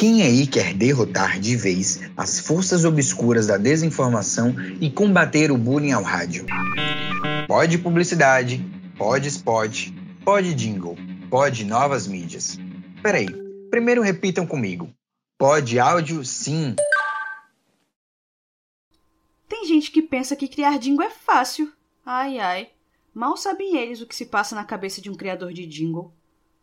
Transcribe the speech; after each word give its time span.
Quem 0.00 0.22
aí 0.22 0.46
quer 0.46 0.72
derrotar 0.72 1.38
de 1.38 1.54
vez 1.54 2.00
as 2.16 2.40
forças 2.40 2.86
obscuras 2.86 3.46
da 3.46 3.58
desinformação 3.58 4.54
e 4.80 4.90
combater 4.90 5.52
o 5.52 5.58
bullying 5.58 5.92
ao 5.92 6.02
rádio? 6.02 6.46
Pode 7.46 7.76
publicidade, 7.76 8.64
pode 8.96 9.28
spot, 9.28 9.90
pode 10.24 10.54
jingle, 10.54 10.96
pode 11.28 11.66
novas 11.66 12.06
mídias. 12.06 12.56
Peraí, 13.02 13.26
primeiro 13.68 14.00
repitam 14.00 14.46
comigo. 14.46 14.90
Pode 15.36 15.78
áudio, 15.78 16.24
sim. 16.24 16.74
Tem 19.46 19.66
gente 19.66 19.90
que 19.90 20.00
pensa 20.00 20.34
que 20.34 20.48
criar 20.48 20.78
jingle 20.78 21.04
é 21.04 21.10
fácil. 21.10 21.70
Ai, 22.06 22.38
ai. 22.38 22.70
Mal 23.12 23.36
sabem 23.36 23.76
eles 23.76 24.00
o 24.00 24.06
que 24.06 24.16
se 24.16 24.24
passa 24.24 24.54
na 24.54 24.64
cabeça 24.64 25.02
de 25.02 25.10
um 25.10 25.14
criador 25.14 25.52
de 25.52 25.66
jingle. 25.66 26.10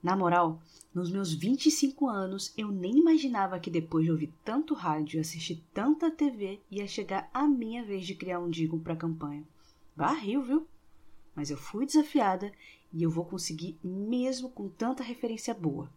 Na 0.02 0.16
moral, 0.16 0.61
nos 0.93 1.11
meus 1.11 1.34
25 1.34 2.07
anos, 2.07 2.54
eu 2.57 2.70
nem 2.71 2.98
imaginava 2.98 3.59
que 3.59 3.70
depois 3.70 4.05
de 4.05 4.12
ouvir 4.12 4.34
tanto 4.44 4.73
rádio 4.73 5.17
e 5.17 5.20
assistir 5.20 5.63
tanta 5.73 6.12
TV, 6.12 6.59
ia 6.70 6.88
chegar 6.88 7.30
a 7.34 7.48
minha 7.48 7.84
vez 7.84 8.05
de 8.05 8.16
criar 8.16 8.39
um 8.39 8.49
jingle 8.49 8.80
para 8.80 8.94
a 8.94 8.98
campanha. 8.98 9.44
Barril, 9.95 10.44
viu? 10.44 10.67
Mas 11.36 11.49
eu 11.49 11.58
fui 11.58 11.86
desafiada 11.86 12.52
e 12.94 13.03
eu 13.03 13.09
vou 13.09 13.25
conseguir 13.25 13.77
mesmo 13.84 14.49
com 14.49 14.70
tanta 14.70 15.03
referência 15.03 15.53
boa. 15.53 15.89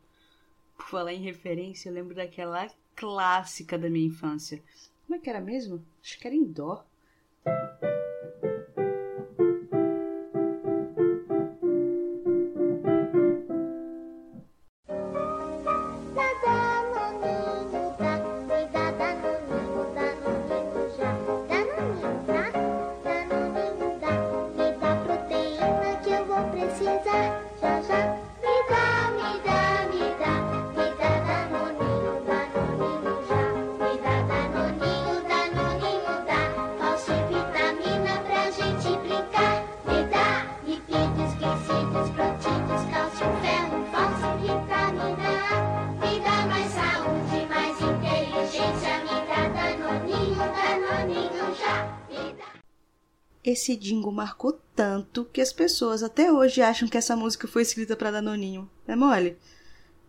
Por 0.76 0.86
falar 0.86 1.12
em 1.12 1.22
referência, 1.22 1.88
eu 1.88 1.94
lembro 1.94 2.14
daquela 2.14 2.70
clássica 2.96 3.78
da 3.78 3.88
minha 3.88 4.06
infância. 4.06 4.62
Como 5.06 5.18
é 5.18 5.18
que 5.18 5.28
era 5.28 5.40
mesmo? 5.40 5.84
Acho 6.02 6.18
que 6.18 6.26
era 6.26 6.36
em 6.36 6.44
dó. 6.44 6.84
Esse 53.50 53.74
jingle 53.74 54.12
marcou 54.12 54.60
tanto 54.76 55.24
que 55.24 55.40
as 55.40 55.52
pessoas 55.52 56.04
até 56.04 56.32
hoje 56.32 56.62
acham 56.62 56.86
que 56.86 56.96
essa 56.96 57.16
música 57.16 57.48
foi 57.48 57.62
escrita 57.62 57.96
para 57.96 58.12
Danoninho. 58.12 58.70
É 58.86 58.94
mole? 58.94 59.36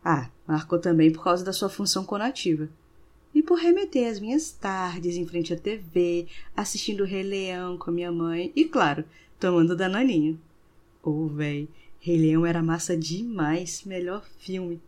Ah, 0.05 0.29
marcou 0.45 0.77
também 0.77 1.11
por 1.11 1.23
causa 1.23 1.43
da 1.43 1.51
sua 1.51 1.67
função 1.67 2.05
conativa. 2.05 2.69
E 3.33 3.41
por 3.41 3.57
remeter 3.57 4.11
as 4.11 4.19
minhas 4.19 4.51
tardes 4.51 5.17
em 5.17 5.25
frente 5.25 5.51
à 5.51 5.57
TV, 5.57 6.27
assistindo 6.55 7.03
Rei 7.03 7.23
Leão 7.23 7.79
com 7.79 7.89
a 7.89 7.93
minha 7.93 8.11
mãe 8.11 8.51
e, 8.55 8.63
claro, 8.63 9.03
tomando 9.39 9.75
Danoninho. 9.75 10.39
Ô, 11.01 11.09
oh, 11.09 11.27
véi, 11.27 11.67
Rei 11.99 12.17
Leão 12.17 12.45
era 12.45 12.61
massa 12.61 12.95
demais, 12.95 13.83
melhor 13.85 14.23
filme. 14.37 14.79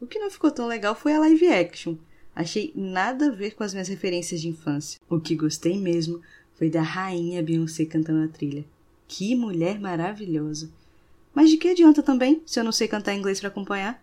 O 0.00 0.06
que 0.06 0.20
não 0.20 0.30
ficou 0.30 0.52
tão 0.52 0.68
legal 0.68 0.94
foi 0.94 1.12
a 1.12 1.18
live 1.18 1.48
action. 1.48 1.96
Achei 2.36 2.70
nada 2.72 3.26
a 3.26 3.34
ver 3.34 3.56
com 3.56 3.64
as 3.64 3.72
minhas 3.72 3.88
referências 3.88 4.40
de 4.40 4.48
infância. 4.48 5.00
O 5.10 5.18
que 5.18 5.34
gostei 5.34 5.76
mesmo 5.76 6.22
foi 6.56 6.68
da 6.68 6.82
rainha 6.82 7.42
Beyoncé 7.42 7.84
cantando 7.84 8.24
a 8.24 8.28
trilha. 8.28 8.64
Que 9.06 9.34
mulher 9.36 9.78
maravilhosa! 9.78 10.70
Mas 11.34 11.50
de 11.50 11.58
que 11.58 11.68
adianta 11.68 12.02
também 12.02 12.42
se 12.46 12.58
eu 12.58 12.64
não 12.64 12.72
sei 12.72 12.88
cantar 12.88 13.14
inglês 13.14 13.38
para 13.38 13.48
acompanhar? 13.48 14.02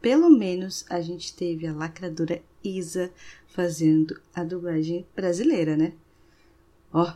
Pelo 0.00 0.30
menos 0.30 0.84
a 0.88 1.00
gente 1.00 1.34
teve 1.34 1.66
a 1.66 1.72
lacradora 1.72 2.40
Isa 2.62 3.10
fazendo 3.48 4.20
a 4.34 4.44
dublagem 4.44 5.04
brasileira, 5.16 5.76
né? 5.76 5.92
Ó, 6.92 7.02
oh, 7.02 7.12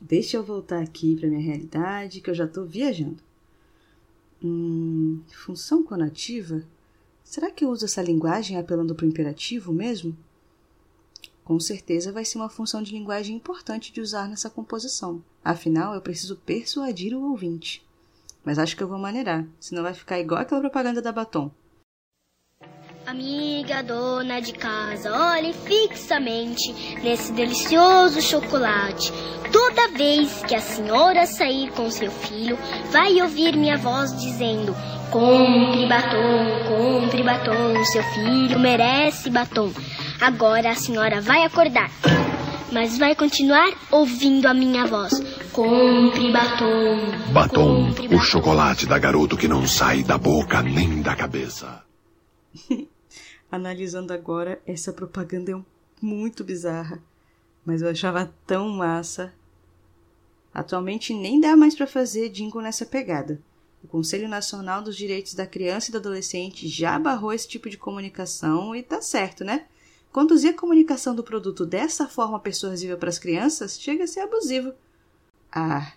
deixa 0.00 0.36
eu 0.36 0.44
voltar 0.44 0.82
aqui 0.82 1.16
para 1.16 1.28
minha 1.28 1.40
realidade 1.40 2.20
que 2.20 2.28
eu 2.28 2.34
já 2.34 2.46
tô 2.46 2.64
viajando. 2.64 3.22
Hum, 4.42 5.22
função 5.32 5.82
conativa? 5.82 6.62
Será 7.22 7.50
que 7.50 7.64
eu 7.64 7.70
uso 7.70 7.86
essa 7.86 8.02
linguagem 8.02 8.58
apelando 8.58 8.94
para 8.94 9.06
o 9.06 9.08
imperativo 9.08 9.72
mesmo? 9.72 10.14
Com 11.44 11.60
certeza 11.60 12.10
vai 12.10 12.24
ser 12.24 12.38
uma 12.38 12.48
função 12.48 12.82
de 12.82 12.92
linguagem 12.92 13.36
importante 13.36 13.92
de 13.92 14.00
usar 14.00 14.26
nessa 14.26 14.48
composição. 14.48 15.22
Afinal, 15.44 15.94
eu 15.94 16.00
preciso 16.00 16.36
persuadir 16.36 17.14
o 17.14 17.30
ouvinte. 17.30 17.86
Mas 18.42 18.58
acho 18.58 18.74
que 18.74 18.82
eu 18.82 18.88
vou 18.88 18.98
maneirar, 18.98 19.46
senão 19.60 19.82
vai 19.82 19.92
ficar 19.92 20.18
igual 20.18 20.40
aquela 20.40 20.62
propaganda 20.62 21.02
da 21.02 21.12
Batom. 21.12 21.50
Amiga 23.06 23.82
dona 23.82 24.40
de 24.40 24.54
casa, 24.54 25.12
olhe 25.12 25.52
fixamente 25.52 26.72
nesse 27.02 27.30
delicioso 27.32 28.22
chocolate. 28.22 29.12
Toda 29.52 29.88
vez 29.88 30.42
que 30.44 30.54
a 30.54 30.60
senhora 30.60 31.26
sair 31.26 31.70
com 31.72 31.90
seu 31.90 32.10
filho, 32.10 32.56
vai 32.90 33.20
ouvir 33.20 33.54
minha 33.54 33.76
voz 33.76 34.10
dizendo: 34.18 34.74
Compre 35.10 35.86
batom, 35.86 36.64
compre 36.66 37.22
batom, 37.22 37.84
seu 37.84 38.02
filho 38.14 38.58
merece 38.58 39.28
batom. 39.28 39.70
Agora 40.24 40.70
a 40.70 40.74
senhora 40.74 41.20
vai 41.20 41.42
acordar, 41.42 41.90
mas 42.72 42.96
vai 42.96 43.14
continuar 43.14 43.68
ouvindo 43.90 44.46
a 44.46 44.54
minha 44.54 44.86
voz. 44.86 45.12
Compre 45.52 46.32
batom. 46.32 47.30
Batom, 47.30 47.88
compre 47.88 48.06
o 48.06 48.10
batom. 48.12 48.22
chocolate 48.22 48.86
da 48.86 48.98
garoto 48.98 49.36
que 49.36 49.46
não 49.46 49.66
sai 49.66 50.02
da 50.02 50.16
boca 50.16 50.62
nem 50.62 51.02
da 51.02 51.14
cabeça. 51.14 51.84
Analisando 53.52 54.14
agora, 54.14 54.62
essa 54.66 54.94
propaganda 54.94 55.52
é 55.52 55.60
muito 56.00 56.42
bizarra, 56.42 57.02
mas 57.62 57.82
eu 57.82 57.90
achava 57.90 58.32
tão 58.46 58.70
massa. 58.70 59.30
Atualmente 60.54 61.12
nem 61.12 61.38
dá 61.38 61.54
mais 61.54 61.74
para 61.74 61.86
fazer 61.86 62.30
jingle 62.30 62.62
nessa 62.62 62.86
pegada. 62.86 63.42
O 63.82 63.86
Conselho 63.86 64.26
Nacional 64.26 64.80
dos 64.80 64.96
Direitos 64.96 65.34
da 65.34 65.46
Criança 65.46 65.90
e 65.90 65.92
do 65.92 65.98
Adolescente 65.98 66.66
já 66.66 66.98
barrou 66.98 67.30
esse 67.30 67.46
tipo 67.46 67.68
de 67.68 67.76
comunicação 67.76 68.74
e 68.74 68.82
tá 68.82 69.02
certo, 69.02 69.44
né? 69.44 69.66
Conduzir 70.14 70.50
a 70.50 70.56
comunicação 70.56 71.12
do 71.12 71.24
produto 71.24 71.66
dessa 71.66 72.06
forma 72.06 72.38
persuasiva 72.38 72.96
para 72.96 73.08
as 73.08 73.18
crianças 73.18 73.80
chega 73.80 74.04
a 74.04 74.06
ser 74.06 74.20
abusivo. 74.20 74.72
Ah, 75.50 75.92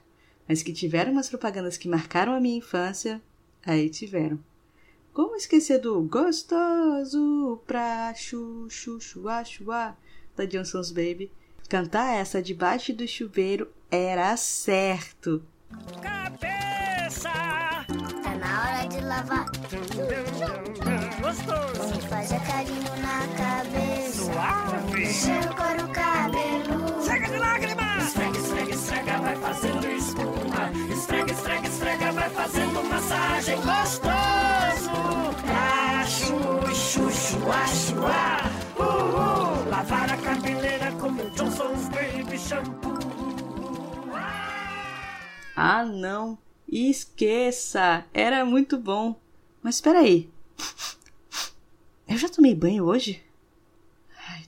mas 0.50 0.64
que 0.64 0.74
tiveram 0.74 1.12
umas 1.12 1.30
propagandas 1.30 1.78
que 1.78 1.88
marcaram 1.88 2.34
a 2.34 2.40
minha 2.40 2.58
infância, 2.58 3.22
aí 3.64 3.92
tiveram. 3.92 4.40
Como 5.14 5.36
esquecer 5.36 5.78
do 5.78 6.02
gostoso 6.02 7.62
pra 7.68 8.12
chuchu 8.16 9.00
chua 9.00 9.46
chua 9.46 9.96
da 10.36 10.46
Johnson's 10.46 10.90
Baby? 10.90 11.32
Cantar 11.70 12.16
essa 12.16 12.42
debaixo 12.42 12.94
do 12.94 13.08
chuveiro 13.08 13.72
era 13.92 14.36
certo. 14.36 15.44
Lavar. 19.18 19.46
Gostoso! 21.22 22.02
Faz 22.08 22.30
carinho 22.30 22.94
na 23.02 23.28
cabeça. 23.36 24.24
Suave. 24.24 25.08
cor 25.56 25.78
o 25.84 25.90
cabelo. 25.92 27.04
Chega 27.04 27.28
de 27.28 27.38
lágrimas. 27.38 28.04
Esfrega, 28.08 28.38
esfrega, 28.38 28.72
esfrega, 28.72 29.18
vai 29.18 29.36
fazendo 29.36 29.88
espuma. 29.88 30.72
Esfrega, 30.92 31.32
esfrega, 31.32 31.68
esfrega, 31.68 32.12
vai 32.12 32.30
fazendo 32.30 32.84
massagem. 32.84 33.56
Gostoso. 33.58 34.92
Acho, 36.00 36.76
chuchu, 36.76 37.52
acho, 37.52 37.96
ah. 38.06 38.52
Uh, 38.78 38.84
uh. 38.84 39.70
Lavar 39.70 40.12
a 40.14 40.18
cabeleira 40.18 40.92
como 40.94 41.30
Johnson's 41.32 41.90
Baby 41.90 42.38
Shampoo. 42.38 42.98
Ah, 45.56 45.84
não. 45.84 46.38
Esqueça! 46.70 48.06
Era 48.14 48.46
muito 48.46 48.78
bom. 48.78 49.20
Mas 49.62 49.76
espera 49.76 50.00
aí. 50.00 50.30
Eu 52.08 52.18
já 52.18 52.30
tomei 52.30 52.56
banho 52.56 52.86
hoje? 52.86 53.24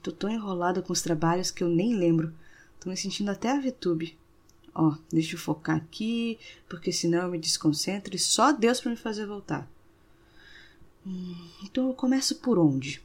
tô 0.01 0.11
tão 0.11 0.29
enrolada 0.29 0.81
com 0.81 0.93
os 0.93 1.01
trabalhos 1.01 1.51
que 1.51 1.63
eu 1.63 1.69
nem 1.69 1.95
lembro. 1.95 2.33
Tô 2.79 2.89
me 2.89 2.97
sentindo 2.97 3.29
até 3.31 3.51
a 3.51 3.59
VTube. 3.59 4.17
Ó, 4.73 4.95
deixa 5.11 5.35
eu 5.35 5.39
focar 5.39 5.75
aqui, 5.75 6.39
porque 6.67 6.91
senão 6.91 7.23
eu 7.23 7.29
me 7.29 7.39
desconcentro 7.39 8.15
e 8.15 8.19
só 8.19 8.51
Deus 8.51 8.79
para 8.79 8.91
me 8.91 8.97
fazer 8.97 9.25
voltar. 9.25 9.69
Hum, 11.05 11.35
então 11.63 11.87
eu 11.87 11.93
começo 11.93 12.35
por 12.35 12.57
onde? 12.57 13.01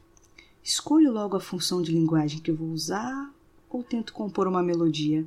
Escolho 0.63 1.11
logo 1.11 1.35
a 1.35 1.41
função 1.41 1.81
de 1.81 1.91
linguagem 1.91 2.39
que 2.39 2.49
eu 2.49 2.55
vou 2.55 2.69
usar 2.69 3.33
ou 3.69 3.83
tento 3.83 4.13
compor 4.13 4.47
uma 4.47 4.63
melodia? 4.63 5.25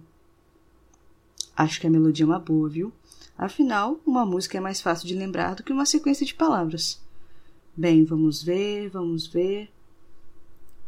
Acho 1.57 1.81
que 1.81 1.87
a 1.87 1.91
melodia 1.91 2.25
é 2.25 2.27
uma 2.27 2.39
boa, 2.39 2.69
viu? 2.69 2.93
Afinal, 3.39 4.01
uma 4.05 4.27
música 4.27 4.59
é 4.59 4.61
mais 4.61 4.81
fácil 4.81 5.07
de 5.07 5.15
lembrar 5.15 5.55
do 5.55 5.63
que 5.63 5.73
uma 5.73 5.87
sequência 5.87 6.27
de 6.27 6.35
palavras. 6.35 7.01
Bem, 7.77 8.05
vamos 8.05 8.43
ver, 8.43 8.89
vamos 8.89 9.29
ver. 9.29 9.71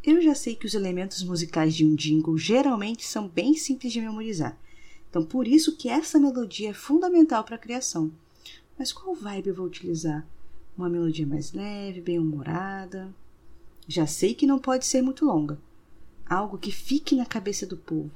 Eu 0.02 0.20
já 0.20 0.34
sei 0.34 0.56
que 0.56 0.66
os 0.66 0.74
elementos 0.74 1.22
musicais 1.22 1.76
de 1.76 1.86
um 1.86 1.94
jingle 1.94 2.36
geralmente 2.36 3.06
são 3.06 3.28
bem 3.28 3.54
simples 3.54 3.92
de 3.92 4.00
memorizar. 4.00 4.58
Então, 5.08 5.24
por 5.24 5.46
isso 5.46 5.76
que 5.76 5.88
essa 5.88 6.18
melodia 6.18 6.70
é 6.70 6.74
fundamental 6.74 7.44
para 7.44 7.54
a 7.54 7.58
criação. 7.58 8.10
Mas 8.76 8.92
qual 8.92 9.14
vibe 9.14 9.50
eu 9.50 9.54
vou 9.54 9.66
utilizar? 9.66 10.26
Uma 10.76 10.88
melodia 10.88 11.26
mais 11.26 11.52
leve, 11.52 12.00
bem 12.00 12.18
humorada? 12.18 13.14
Já 13.86 14.08
sei 14.08 14.34
que 14.34 14.46
não 14.46 14.58
pode 14.58 14.86
ser 14.86 15.02
muito 15.02 15.24
longa. 15.24 15.56
Algo 16.28 16.58
que 16.58 16.72
fique 16.72 17.14
na 17.14 17.26
cabeça 17.26 17.64
do 17.64 17.76
povo. 17.76 18.10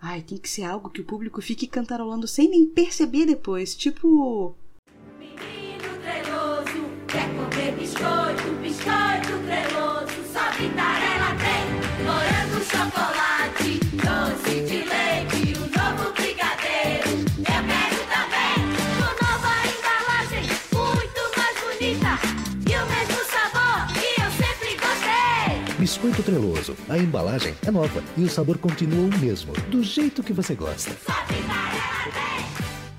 Ai, 0.00 0.22
tem 0.22 0.38
que 0.38 0.48
ser 0.48 0.62
algo 0.62 0.90
que 0.90 1.00
o 1.00 1.04
público 1.04 1.42
fique 1.42 1.66
cantarolando 1.66 2.26
sem 2.28 2.48
nem 2.48 2.66
perceber 2.66 3.26
depois, 3.26 3.74
tipo. 3.74 4.54
Biscoito 25.88 26.22
Treloso. 26.22 26.76
A 26.86 26.98
embalagem 26.98 27.54
é 27.66 27.70
nova 27.70 28.04
e 28.14 28.22
o 28.22 28.28
sabor 28.28 28.58
continua 28.58 29.06
o 29.06 29.20
mesmo, 29.20 29.54
do 29.70 29.82
jeito 29.82 30.22
que 30.22 30.34
você 30.34 30.54
gosta. 30.54 30.90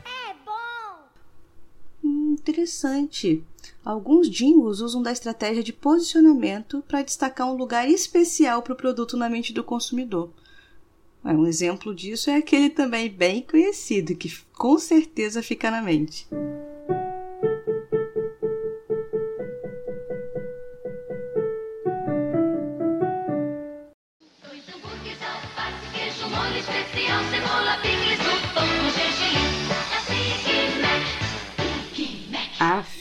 É 0.04 0.34
bom. 0.44 2.10
Interessante. 2.34 3.44
Alguns 3.86 4.28
jingles 4.28 4.80
usam 4.80 5.04
da 5.04 5.12
estratégia 5.12 5.62
de 5.62 5.72
posicionamento 5.72 6.84
para 6.88 7.04
destacar 7.04 7.48
um 7.48 7.56
lugar 7.56 7.88
especial 7.88 8.64
para 8.64 8.74
o 8.74 8.76
produto 8.78 9.16
na 9.16 9.30
mente 9.30 9.54
do 9.54 9.64
consumidor. 9.64 10.32
É, 11.24 11.30
Um 11.30 11.46
exemplo 11.46 11.94
disso 11.94 12.32
é 12.32 12.38
aquele 12.38 12.72
também 12.72 13.08
bem 13.08 13.44
conhecido, 13.44 14.16
que 14.16 14.36
com 14.58 14.80
certeza 14.80 15.44
fica 15.44 15.70
na 15.70 15.84
mente. 15.84 16.28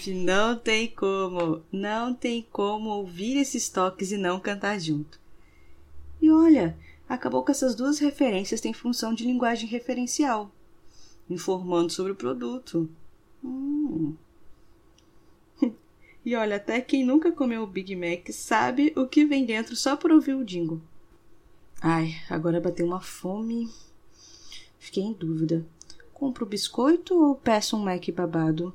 Aff, 0.08 0.14
não 0.14 0.56
tem 0.56 0.88
como, 0.88 1.62
não 1.70 2.14
tem 2.14 2.46
como 2.50 2.88
ouvir 2.90 3.37
esses 3.37 3.69
toques 3.69 4.10
e 4.10 4.16
não 4.16 4.40
cantar 4.40 4.81
junto. 4.81 5.20
E 6.20 6.31
olha, 6.31 6.76
acabou 7.08 7.44
que 7.44 7.50
essas 7.50 7.75
duas 7.75 7.99
referências 7.99 8.60
têm 8.60 8.72
função 8.72 9.12
de 9.14 9.25
linguagem 9.25 9.69
referencial, 9.69 10.50
informando 11.28 11.93
sobre 11.93 12.12
o 12.12 12.16
produto. 12.16 12.88
Hum. 13.44 14.14
E 16.25 16.34
olha, 16.34 16.56
até 16.56 16.78
quem 16.78 17.06
nunca 17.06 17.32
comeu 17.32 17.62
o 17.62 17.66
Big 17.66 17.96
Mac 17.96 18.31
sabe 18.32 18.93
o 18.94 19.06
que 19.06 19.25
vem 19.25 19.46
dentro 19.46 19.75
só 19.75 19.96
por 19.96 20.10
ouvir 20.10 20.34
o 20.34 20.44
jingle. 20.44 20.78
Ai, 21.81 22.16
agora 22.28 22.60
bateu 22.60 22.84
uma 22.84 23.00
fome. 23.00 23.70
Fiquei 24.78 25.05
em 25.05 25.14
dúvida. 25.14 25.64
Compro 26.12 26.44
biscoito 26.44 27.14
ou 27.14 27.34
peço 27.34 27.78
um 27.78 27.84
Mac 27.84 28.10
babado? 28.10 28.75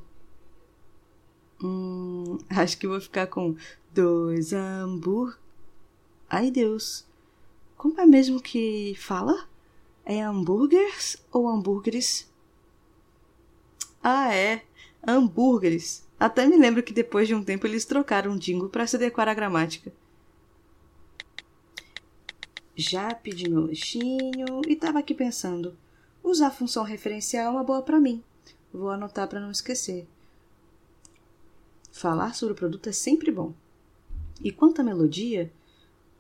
Hum, 1.63 2.38
acho 2.50 2.77
que 2.77 2.88
vou 2.88 3.00
ficar 3.00 3.27
com 3.27 3.56
dois 3.94 4.51
hambúrguer. 4.51 5.38
Ai, 6.30 6.51
Deus. 6.51 7.06
Como 7.77 8.00
é 8.01 8.06
mesmo 8.06 8.42
que 8.42 8.95
fala? 8.98 9.48
É 10.06 10.21
hambúrgueres 10.21 11.18
ou 11.31 11.48
hambúrgueres? 11.48 12.30
Ah, 14.04 14.33
é. 14.36 14.63
Hambúrgueres. 15.06 16.06
Até 16.19 16.45
me 16.45 16.57
lembro 16.57 16.83
que 16.83 16.94
depois 16.94 17.27
de 17.27 17.36
um 17.36 17.44
tempo 17.44 17.66
eles 17.66 17.86
trocaram 17.86 18.33
o 18.33 18.39
jingle 18.39 18.69
para 18.69 18.86
se 18.86 18.98
adequar 18.98 19.30
à 19.30 19.33
gramática. 19.33 19.94
Já 22.75 23.13
pedi 23.13 23.50
meu 23.50 23.62
lanchinho 23.62 24.62
e 24.68 24.75
tava 24.75 25.00
aqui 25.00 25.13
pensando. 25.13 25.77
Usar 26.24 26.48
a 26.48 26.51
função 26.51 26.83
referencial 26.83 27.48
é 27.48 27.50
uma 27.50 27.63
boa 27.63 27.81
para 27.81 28.00
mim. 28.00 28.24
Vou 28.74 28.89
anotar 28.89 29.27
para 29.27 29.39
não 29.39 29.51
esquecer. 29.51 30.07
Falar 31.94 32.34
sobre 32.34 32.54
o 32.54 32.56
produto 32.56 32.90
é 32.90 32.92
sempre 32.92 33.31
bom. 33.31 33.54
E 34.42 34.51
quanto 34.51 34.81
à 34.81 34.84
melodia? 34.84 35.54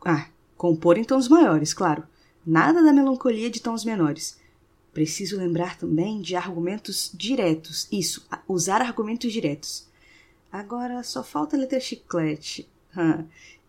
Ah, 0.05 0.27
compor 0.55 0.99
em 0.99 1.03
tons 1.03 1.27
maiores, 1.27 1.73
claro. 1.73 2.03
Nada 2.45 2.83
da 2.83 2.93
melancolia 2.93 3.49
de 3.49 3.59
tons 3.59 3.83
menores. 3.83 4.39
Preciso 4.93 5.35
lembrar 5.35 5.75
também 5.75 6.21
de 6.21 6.35
argumentos 6.35 7.11
diretos. 7.11 7.87
Isso, 7.91 8.25
usar 8.47 8.81
argumentos 8.81 9.33
diretos. 9.33 9.87
Agora 10.51 11.01
só 11.01 11.23
falta 11.23 11.57
a 11.57 11.59
letra 11.59 11.79
chiclete. 11.79 12.69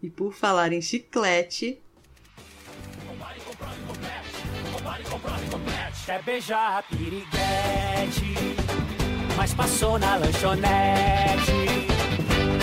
E 0.03 0.11
por 0.11 0.35
falar 0.35 0.75
em 0.75 0.83
chiclete, 0.83 1.81
Quer 6.05 6.23
beijar 6.23 6.81
a 6.81 6.83
piriguete, 6.83 8.35
mas 9.39 9.55
passou 9.55 9.99
na 9.99 10.17
lanchonete. 10.17 11.94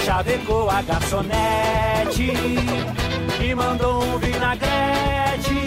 Chavecou 0.06 0.70
a 0.70 0.82
garçonete 0.82 2.34
e 3.40 3.56
mandou 3.56 4.04
um 4.04 4.18
vinagrete. 4.18 5.62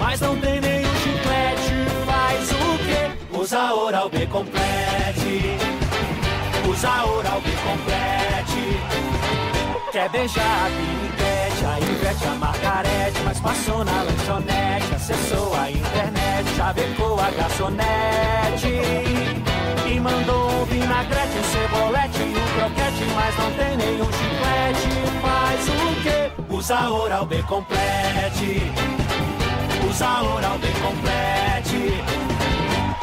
Mas 0.00 0.20
não 0.20 0.36
tem 0.36 0.60
nenhum 0.60 0.94
chiclete, 0.96 1.72
faz 2.06 2.50
o 2.50 2.78
quê? 2.84 3.38
Usa 3.38 3.74
oral 3.74 4.08
B 4.08 4.26
complete. 4.26 5.56
Usa 6.68 7.04
oral 7.04 7.40
B 7.40 7.50
complete. 7.50 8.22
Quer 9.92 10.08
beijar 10.08 10.42
a 10.42 10.70
piriguete, 10.70 11.66
a 11.66 11.78
Ivete, 11.78 12.26
a 12.26 12.34
Margarete 12.36 13.20
Mas 13.26 13.38
passou 13.40 13.84
na 13.84 14.02
lanchonete, 14.02 14.94
acessou 14.96 15.54
a 15.54 15.70
internet 15.70 16.48
Chavecou 16.56 17.20
a 17.20 17.30
garçonete 17.30 18.80
E 19.86 20.00
mandou 20.00 20.50
um 20.50 20.64
vinagrete, 20.64 21.36
cebolete 21.82 22.22
e 22.22 22.36
um 22.36 22.46
croquete 22.54 23.04
Mas 23.14 23.36
não 23.38 23.50
tem 23.52 23.76
nenhum 23.76 24.08
chiclete, 24.12 24.88
faz 25.20 25.68
o 25.68 26.02
quê? 26.02 26.30
Usa 26.54 26.90
oral 26.90 27.26
B 27.26 27.42
complete 27.42 28.62
Usa 29.88 30.22
oral 30.22 30.58
B 30.58 30.68
complete 30.80 32.02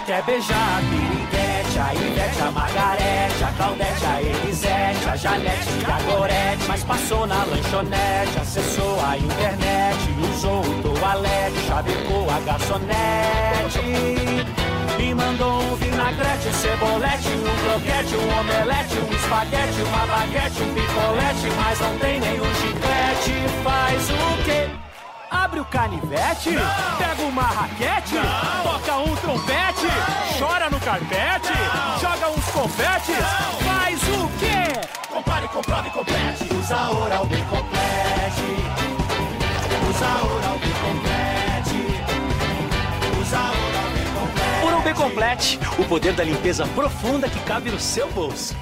Quer 0.05 0.24
beijar 0.24 0.57
a 0.57 0.81
piriguete, 0.81 1.79
a 1.79 1.93
Ivete, 1.93 2.41
a 2.41 2.51
Margarete, 2.51 3.43
a 3.43 3.51
Claudete, 3.55 4.05
a 4.05 4.21
Elisete, 4.21 5.07
a 5.07 5.15
Janete 5.15 5.69
e 5.69 5.86
a 5.86 6.01
Gorete. 6.01 6.65
Mas 6.67 6.83
passou 6.83 7.27
na 7.27 7.43
lanchonete, 7.43 8.39
acessou 8.41 9.00
a 9.05 9.15
internet, 9.15 10.00
usou 10.33 10.62
o 10.62 10.81
toalete, 10.81 11.59
chavecou 11.67 12.27
a 12.27 12.39
garçonete. 12.39 13.79
E 14.99 15.13
mandou 15.13 15.61
um 15.61 15.75
vinagrete, 15.75 16.49
um 16.49 16.53
cebolete, 16.53 17.29
um 17.29 17.63
croquete, 17.63 18.15
um 18.15 18.39
omelete, 18.39 18.99
um 18.99 19.15
espaguete, 19.15 19.81
uma 19.81 20.05
baguete, 20.05 20.61
um 20.61 20.73
picolete. 20.73 21.47
Mas 21.55 21.79
não 21.79 21.97
tem 21.99 22.19
nenhum 22.19 22.53
chiclete, 22.55 23.33
faz 23.63 24.09
o 24.09 24.43
quê? 24.43 24.69
Abre 25.31 25.59
o 25.61 25.65
canivete, 25.65 26.49
pega 26.97 27.21
uma 27.23 27.43
raquete, 27.43 28.15
toca 28.63 28.97
um 28.97 29.15
trompete, 29.15 29.87
chora 30.37 30.69
no 30.69 30.79
carpete, 30.79 31.53
joga 32.01 32.29
uns 32.31 32.45
confetes, 32.45 33.25
faz 33.63 34.01
o 34.03 34.27
quê? 34.39 34.89
Compare, 35.07 35.47
comprove 35.47 35.89
complete. 35.91 36.53
Usa 36.59 36.89
oral 36.91 37.25
bem 37.25 37.43
complete. 37.45 38.43
Usa 39.89 40.25
oral 40.25 40.57
bem 40.59 40.71
complete. 40.71 41.18
Complete. 44.99 45.57
O 45.81 45.87
poder 45.87 46.13
da 46.13 46.25
limpeza 46.25 46.67
profunda 46.75 47.29
que 47.29 47.39
cabe 47.45 47.71
no 47.71 47.79
seu 47.79 48.11
bolso. 48.11 48.53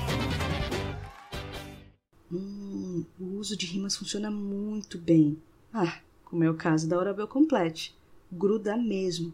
hum, 2.31 3.03
o 3.19 3.39
uso 3.39 3.57
de 3.57 3.65
rimas 3.65 3.97
funciona 3.97 4.29
muito 4.29 4.99
bem. 4.99 5.41
Ah, 5.73 5.97
como 6.23 6.43
é 6.43 6.49
o 6.49 6.53
caso 6.53 6.87
da 6.87 6.95
Oral 6.95 7.27
Complete. 7.27 7.97
Gruda 8.31 8.77
mesmo. 8.77 9.33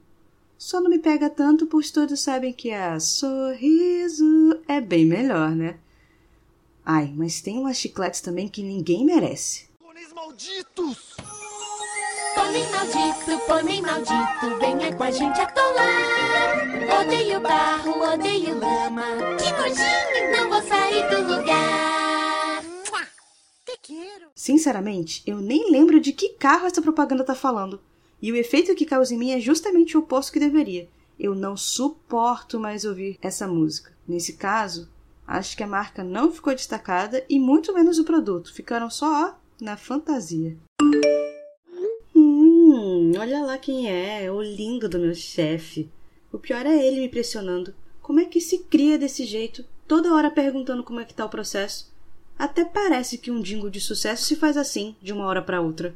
Só 0.58 0.80
não 0.80 0.90
me 0.90 0.98
pega 0.98 1.30
tanto, 1.30 1.68
pois 1.68 1.92
todos 1.92 2.22
sabem 2.22 2.54
que 2.54 2.72
a 2.72 2.98
sorriso 3.02 4.62
é 4.66 4.80
bem 4.80 5.06
melhor, 5.06 5.52
né? 5.52 5.78
Ai, 6.86 7.14
mas 7.14 7.42
tem 7.42 7.60
umas 7.60 7.78
chicletes 7.78 8.22
também 8.22 8.48
que 8.48 8.64
ninguém 8.64 9.06
merece. 9.06 9.68
Pônei 12.36 12.66
maldito, 12.70 13.46
pônei 13.48 13.82
maldito, 13.82 14.60
venha 14.60 14.96
com 14.96 15.04
a 15.04 15.12
gente 15.12 15.40
atolar. 15.40 17.02
Odeio 17.02 17.40
barro, 17.42 18.14
odeio 18.14 18.60
lama. 18.60 19.04
Que 19.38 19.52
nojinho, 19.52 20.38
não 20.38 20.50
vou 20.50 20.62
sair 20.62 21.10
do 21.10 21.36
lugar. 21.36 22.64
Te 23.66 23.78
quero. 23.82 24.28
Sinceramente, 24.36 25.24
eu 25.26 25.40
nem 25.40 25.72
lembro 25.72 26.00
de 26.00 26.12
que 26.12 26.30
carro 26.30 26.66
essa 26.66 26.82
propaganda 26.82 27.24
tá 27.24 27.36
falando. 27.36 27.82
E 28.22 28.32
o 28.32 28.36
efeito 28.36 28.74
que 28.76 28.86
causa 28.86 29.14
em 29.14 29.18
mim 29.18 29.32
é 29.32 29.40
justamente 29.40 29.98
o 29.98 30.02
oposto 30.02 30.32
que 30.32 30.40
deveria. 30.40 30.90
Eu 31.20 31.36
não 31.36 31.56
suporto 31.56 32.60
mais 32.60 32.86
ouvir 32.86 33.18
essa 33.22 33.48
música. 33.48 33.92
Nesse 34.08 34.34
caso, 34.34 34.90
acho 35.28 35.56
que 35.56 35.64
a 35.64 35.68
marca 35.68 36.04
não 36.04 36.32
ficou 36.32 36.54
destacada 36.54 37.24
e 37.30 37.40
muito 37.40 37.74
menos 37.74 38.00
o 38.00 38.04
produto. 38.04 38.54
Ficaram 38.54 38.90
só 38.90 39.30
ó, 39.30 39.34
na 39.62 39.78
fantasia. 39.78 40.58
Olha 43.18 43.42
lá 43.42 43.58
quem 43.58 43.90
é, 43.90 44.32
o 44.32 44.42
lindo 44.42 44.90
do 44.90 45.00
meu 45.00 45.14
chefe. 45.14 45.90
O 46.32 46.40
pior 46.40 46.66
é 46.66 46.86
ele 46.86 47.02
me 47.02 47.10
pressionando. 47.10 47.74
Como 48.02 48.20
é 48.20 48.26
que 48.26 48.42
se 48.42 48.60
cria 48.60 48.98
desse 48.98 49.26
jeito? 49.26 49.64
Toda 49.88 50.14
hora 50.14 50.32
perguntando 50.32 50.84
como 50.84 51.00
é 51.00 51.06
que 51.06 51.14
tá 51.14 51.26
o 51.26 51.30
processo. 51.30 51.94
Até 52.38 52.66
parece 52.66 53.18
que 53.18 53.30
um 53.30 53.42
jingle 53.42 53.70
de 53.70 53.80
sucesso 53.80 54.26
se 54.26 54.36
faz 54.36 54.58
assim, 54.58 54.96
de 55.02 55.14
uma 55.14 55.26
hora 55.26 55.42
para 55.42 55.62
outra. 55.62 55.96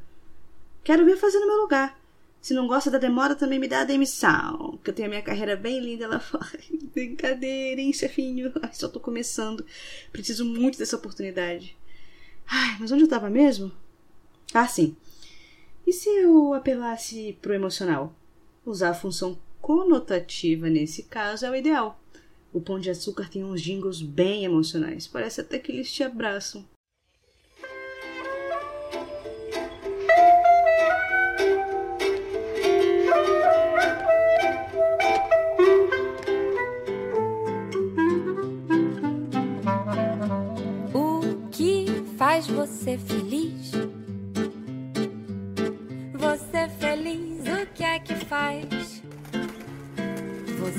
Quero 0.83 1.05
ver 1.05 1.17
fazer 1.17 1.39
no 1.39 1.47
meu 1.47 1.57
lugar. 1.57 1.99
Se 2.39 2.53
não 2.53 2.67
gosta 2.67 2.91
da 2.91 2.97
demora, 2.97 3.35
também 3.35 3.59
me 3.59 3.67
dá 3.67 3.81
a 3.81 3.85
demissão. 3.85 4.79
Que 4.83 4.91
eu 4.91 4.93
tenho 4.93 5.07
a 5.07 5.09
minha 5.09 5.21
carreira 5.21 5.55
bem 5.55 5.79
linda 5.79 6.07
lá 6.07 6.19
fora. 6.21 6.59
Brincadeira, 6.93 7.81
hein, 7.81 7.91
chefinho? 7.91 8.53
Ai, 8.61 8.73
só 8.73 8.87
tô 8.87 8.99
começando. 8.99 9.65
Preciso 10.11 10.45
muito 10.45 10.77
dessa 10.77 10.95
oportunidade. 10.95 11.75
Ai, 12.47 12.77
mas 12.79 12.91
onde 12.91 13.03
eu 13.03 13.09
tava 13.09 13.29
mesmo? 13.29 13.71
Ah, 14.53 14.67
sim. 14.67 14.95
E 15.87 15.93
se 15.93 16.09
eu 16.09 16.53
apelasse 16.53 17.37
pro 17.41 17.53
emocional? 17.53 18.13
Usar 18.65 18.89
a 18.89 18.93
função 18.93 19.39
conotativa 19.61 20.69
nesse 20.69 21.03
caso 21.03 21.45
é 21.45 21.49
o 21.49 21.55
ideal. 21.55 21.97
O 22.51 22.59
Pão 22.59 22.77
de 22.77 22.89
Açúcar 22.89 23.29
tem 23.29 23.41
uns 23.41 23.61
jingles 23.61 24.01
bem 24.01 24.43
emocionais. 24.43 25.07
Parece 25.07 25.39
até 25.39 25.57
que 25.57 25.71
eles 25.71 25.89
te 25.89 26.03
abraçam. 26.03 26.65
O 40.93 41.49
que 41.49 41.85
faz 42.17 42.45
você 42.45 42.97
feliz? 42.97 43.66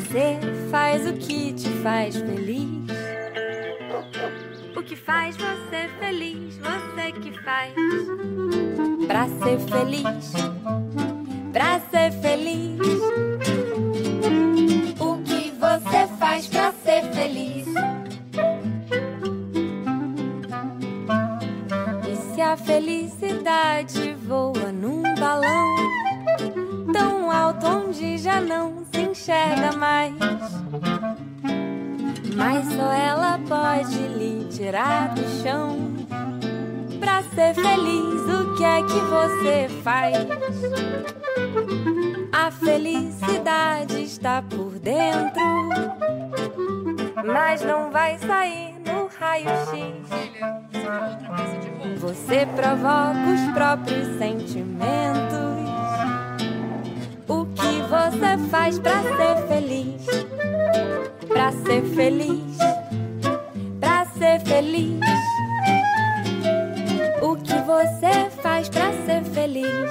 Você 0.08 0.40
faz 0.70 1.06
o 1.06 1.12
que 1.12 1.52
te 1.52 1.68
faz 1.82 2.16
feliz. 2.16 2.88
O 4.74 4.82
que 4.82 4.96
faz 4.96 5.36
você 5.36 5.86
feliz, 6.00 6.56
você 6.56 7.12
que 7.12 7.30
faz. 7.42 7.74
Pra 9.06 9.28
ser 9.28 9.58
feliz, 9.68 10.32
pra 11.52 11.78
ser 11.90 12.10
feliz. 12.22 12.80
O 14.98 15.18
que 15.24 15.50
você 15.50 16.06
faz 16.18 16.46
pra 16.46 16.72
ser 16.72 17.02
feliz? 17.12 17.66
E 22.10 22.16
se 22.34 22.40
a 22.40 22.56
felicidade 22.56 24.14
voa 24.26 24.72
num 24.72 25.02
balão 25.16 26.07
tão 27.54 27.72
alto 27.72 27.88
onde 27.88 28.18
já 28.18 28.40
não 28.40 28.84
se 28.92 29.00
enxerga 29.00 29.72
mais? 29.76 30.14
Mas 32.36 32.66
só 32.66 32.92
ela 32.92 33.38
pode 33.48 33.98
lhe 33.98 34.44
tirar 34.50 35.14
do 35.14 35.22
chão. 35.42 35.76
Pra 37.00 37.22
ser 37.22 37.54
feliz, 37.54 38.22
o 38.22 38.56
que 38.56 38.64
é 38.64 38.82
que 38.82 39.00
você 39.00 39.68
faz? 39.82 40.14
A 42.32 42.50
felicidade 42.50 44.02
está 44.02 44.42
por 44.42 44.78
dentro, 44.78 45.68
mas 47.24 47.62
não 47.62 47.90
vai 47.90 48.18
sair 48.18 48.74
no 48.84 49.08
raio-x. 49.18 50.08
Você 51.98 52.46
provoca 52.54 53.18
os 53.34 53.52
próprios 53.54 54.18
sentimentos. 54.18 55.57
Você 58.10 58.38
faz 58.50 58.78
pra 58.78 59.02
ser 59.02 59.48
feliz? 59.48 60.06
Pra 61.28 61.52
ser 61.52 61.82
feliz, 61.94 62.56
pra 63.78 64.06
ser 64.06 64.40
feliz. 64.40 65.00
O 67.20 67.36
que 67.36 67.52
você 67.66 68.30
faz 68.42 68.70
pra 68.70 68.92
ser 69.04 69.22
feliz? 69.24 69.90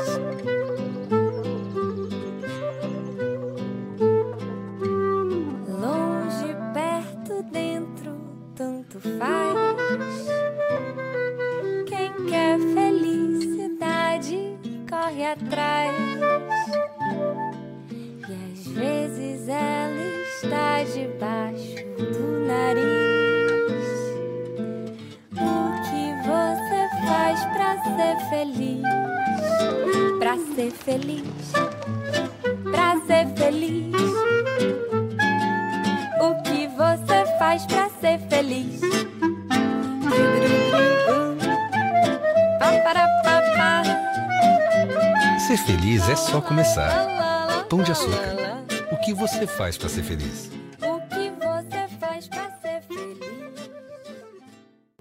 Começar. 46.58 47.68
Pão 47.70 47.84
de 47.84 47.92
açúcar. 47.92 48.66
O 48.92 48.98
que 49.06 49.14
você 49.14 49.46
faz 49.46 49.78
para 49.78 49.90
ser 49.90 50.02
feliz? 50.02 50.50
O 50.82 51.00
que 51.08 51.30
você 51.30 51.88
faz 52.00 52.28
pra 52.28 52.50
ser 52.60 52.82
feliz? 52.82 53.70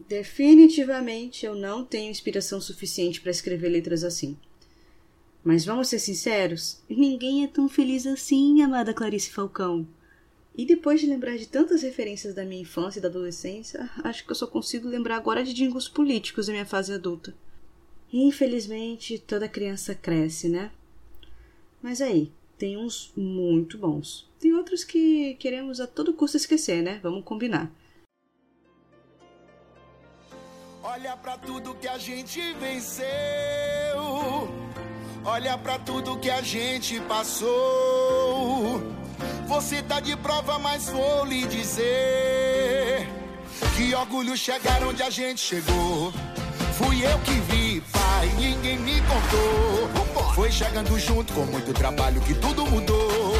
Definitivamente 0.07 1.47
eu 1.47 1.55
não 1.55 1.83
tenho 1.83 2.11
inspiração 2.11 2.61
suficiente 2.61 3.23
para 3.23 3.31
escrever 3.31 3.71
letras 3.71 4.05
assim. 4.05 4.37
Mas 5.43 5.65
vamos 5.65 5.89
ser 5.89 5.99
sinceros, 5.99 6.83
ninguém 6.91 7.43
é 7.43 7.49
tão 7.49 7.71
feliz 7.71 8.07
assim, 8.07 8.61
amada 8.61 8.93
Clarice 8.93 9.31
Falcão. 9.31 9.89
E 10.55 10.67
depois 10.67 11.01
de 11.01 11.07
lembrar 11.07 11.39
de 11.39 11.49
tantas 11.49 11.81
referências 11.81 12.35
da 12.35 12.45
minha 12.45 12.61
infância 12.61 12.99
e 12.99 13.03
da 13.03 13.09
adolescência, 13.09 13.89
acho 14.05 14.27
que 14.27 14.31
eu 14.31 14.37
só 14.37 14.47
consigo 14.47 14.87
lembrar 14.87 15.17
agora 15.17 15.43
de 15.43 15.55
jingles 15.55 15.89
políticos 15.89 16.49
da 16.49 16.53
minha 16.53 16.67
fase 16.67 16.93
adulta. 16.93 17.35
Infelizmente, 18.13 19.19
toda 19.19 19.49
criança 19.49 19.95
cresce, 19.95 20.51
né? 20.51 20.71
Mas 21.83 22.01
aí, 22.01 22.33
tem 22.59 22.77
uns 22.77 23.13
muito 23.17 23.79
bons. 23.79 24.29
Tem 24.41 24.53
outros 24.55 24.85
que 24.85 25.35
queremos 25.35 25.81
a 25.81 25.87
todo 25.87 26.15
custo 26.15 26.37
esquecer, 26.37 26.83
né? 26.83 27.01
Vamos 27.03 27.25
combinar. 27.25 27.71
Olha 30.83 31.17
pra 31.17 31.37
tudo 31.37 31.75
que 31.75 31.89
a 31.89 31.99
gente 31.99 32.41
venceu. 32.55 33.07
Olha 35.25 35.59
pra 35.59 35.79
tudo 35.81 36.19
que 36.19 36.31
a 36.31 36.41
gente 36.41 37.01
passou. 37.03 38.81
Você 39.49 39.83
tá 39.83 39.99
de 39.99 40.17
prova, 40.17 40.59
mas 40.59 40.89
vou 40.89 41.25
lhe 41.25 41.45
dizer 41.47 43.09
que 43.77 43.95
orgulho 43.95 44.37
chegar 44.37 44.83
onde 44.85 45.03
a 45.03 45.11
gente 45.11 45.41
chegou. 45.41 46.13
Fui 46.79 47.05
eu 47.05 47.19
que 47.21 47.33
vi, 47.51 47.66
pai, 48.27 48.33
ninguém 48.37 48.79
me 48.79 49.01
contou. 49.03 50.35
Foi 50.35 50.51
chegando 50.51 50.99
junto 50.99 51.33
com 51.33 51.45
muito 51.47 51.73
trabalho 51.73 52.21
que 52.21 52.35
tudo 52.35 52.67
mudou. 52.67 53.35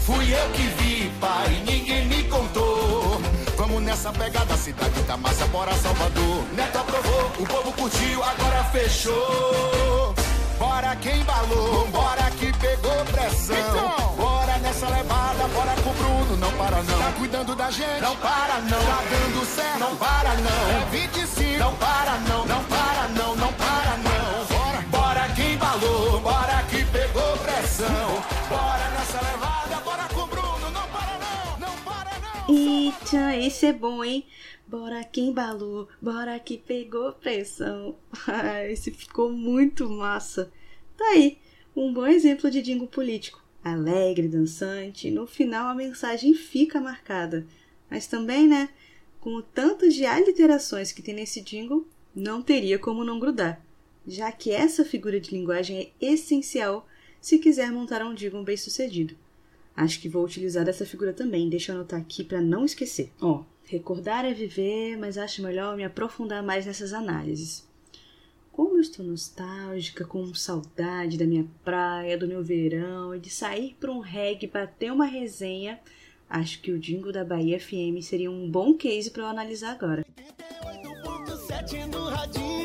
Fui 0.00 0.32
eu 0.32 0.50
que 0.50 0.62
vi, 0.62 1.12
pai, 1.20 1.62
ninguém 1.66 2.06
me 2.06 2.22
contou. 2.24 3.20
Vamos 3.56 3.82
nessa 3.82 4.12
pegada, 4.12 4.56
cidade 4.56 5.02
da 5.02 5.16
massa, 5.16 5.46
bora 5.46 5.74
Salvador. 5.74 6.44
Neto 6.54 6.78
aprovou, 6.78 7.32
o 7.38 7.46
povo 7.46 7.72
curtiu, 7.72 8.22
agora 8.22 8.64
fechou. 8.64 10.14
Bora 10.58 10.96
quem 10.96 11.20
embalou, 11.20 11.86
bora 11.88 12.30
que 12.32 12.52
pegou 12.58 13.04
pressão. 13.12 14.16
Bora 14.16 14.58
nessa 14.58 14.88
levada, 14.88 15.46
bora 15.54 15.74
com 15.82 15.90
o 15.90 15.94
Bruno, 15.94 16.36
não 16.36 16.52
para 16.52 16.82
não. 16.82 16.98
Tá 16.98 17.12
cuidando 17.18 17.54
da 17.54 17.70
gente, 17.70 18.00
não 18.00 18.16
para 18.16 18.60
não. 18.60 18.78
Tá 18.78 19.02
dando 19.10 19.46
certo, 19.46 19.78
não 19.78 19.96
para 19.96 20.34
não. 20.34 20.70
É 20.70 20.88
25, 20.90 21.58
não 21.58 21.74
para 21.74 22.18
não, 22.28 22.46
não 22.46 22.64
para 22.64 23.08
não, 23.08 23.36
não 23.36 23.52
para 23.52 23.57
embalou, 25.78 26.20
bora 26.20 26.62
que 26.64 26.84
pegou 26.90 27.38
pressão. 27.38 28.22
Bora 28.48 28.90
nessa 28.90 29.20
levada, 29.20 29.80
bora 29.84 30.08
com 30.08 30.20
o 30.20 30.26
Bruno, 30.26 30.70
não 30.72 30.88
para 30.88 31.18
não, 31.18 31.60
não 31.60 31.84
para 31.84 32.18
não. 32.18 32.54
Eita, 32.54 33.36
esse 33.36 33.66
é 33.66 33.72
bom, 33.72 34.04
hein? 34.04 34.26
Bora 34.66 35.02
que 35.04 35.20
embalou, 35.20 35.88
bora 36.02 36.38
que 36.38 36.58
pegou 36.58 37.12
pressão. 37.12 37.96
Esse 38.68 38.90
ficou 38.90 39.32
muito 39.32 39.88
massa. 39.88 40.52
Tá 40.94 41.04
aí, 41.06 41.38
um 41.74 41.90
bom 41.90 42.06
exemplo 42.06 42.50
de 42.50 42.60
jingle 42.60 42.86
político. 42.86 43.42
Alegre, 43.64 44.28
dançante, 44.28 45.10
no 45.10 45.26
final 45.26 45.68
a 45.68 45.74
mensagem 45.74 46.34
fica 46.34 46.82
marcada. 46.82 47.46
Mas 47.90 48.06
também, 48.06 48.46
né, 48.46 48.68
com 49.20 49.36
o 49.36 49.42
tanto 49.42 49.88
de 49.88 50.04
aliterações 50.04 50.92
que 50.92 51.00
tem 51.00 51.14
nesse 51.14 51.40
jingle, 51.40 51.88
não 52.14 52.42
teria 52.42 52.78
como 52.78 53.04
não 53.04 53.18
grudar, 53.18 53.64
já 54.08 54.32
que 54.32 54.50
essa 54.50 54.84
figura 54.84 55.20
de 55.20 55.30
linguagem 55.30 55.92
é 56.00 56.12
essencial 56.12 56.86
se 57.20 57.38
quiser 57.38 57.70
montar 57.70 58.02
um 58.02 58.14
jingle 58.14 58.42
bem 58.42 58.56
sucedido. 58.56 59.14
Acho 59.76 60.00
que 60.00 60.08
vou 60.08 60.24
utilizar 60.24 60.68
essa 60.68 60.86
figura 60.86 61.12
também, 61.12 61.48
deixa 61.48 61.70
eu 61.70 61.76
anotar 61.76 62.00
aqui 62.00 62.24
para 62.24 62.40
não 62.40 62.64
esquecer. 62.64 63.12
Ó, 63.20 63.44
recordar 63.64 64.24
é 64.24 64.32
viver, 64.32 64.96
mas 64.96 65.18
acho 65.18 65.42
melhor 65.42 65.76
me 65.76 65.84
aprofundar 65.84 66.42
mais 66.42 66.66
nessas 66.66 66.92
análises. 66.92 67.68
Como 68.50 68.76
eu 68.76 68.80
estou 68.80 69.06
nostálgica, 69.06 70.04
com 70.04 70.34
saudade 70.34 71.16
da 71.16 71.24
minha 71.24 71.46
praia, 71.62 72.18
do 72.18 72.26
meu 72.26 72.42
verão 72.42 73.14
e 73.14 73.20
de 73.20 73.30
sair 73.30 73.76
para 73.78 73.92
um 73.92 74.00
reggae 74.00 74.48
para 74.48 74.66
ter 74.66 74.90
uma 74.90 75.06
resenha, 75.06 75.78
acho 76.28 76.60
que 76.60 76.72
o 76.72 76.78
Jingle 76.78 77.12
da 77.12 77.24
Bahia 77.24 77.60
FM 77.60 78.02
seria 78.02 78.30
um 78.30 78.50
bom 78.50 78.74
case 78.74 79.12
para 79.12 79.22
eu 79.22 79.26
analisar 79.26 79.70
agora. 79.70 80.04
88.7 80.16 81.86
no 81.86 82.04
radinho, 82.06 82.57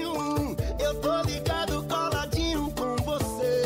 tô 1.02 1.22
ligado, 1.24 1.84
coladinho 1.84 2.72
com 2.72 2.96
você. 3.04 3.64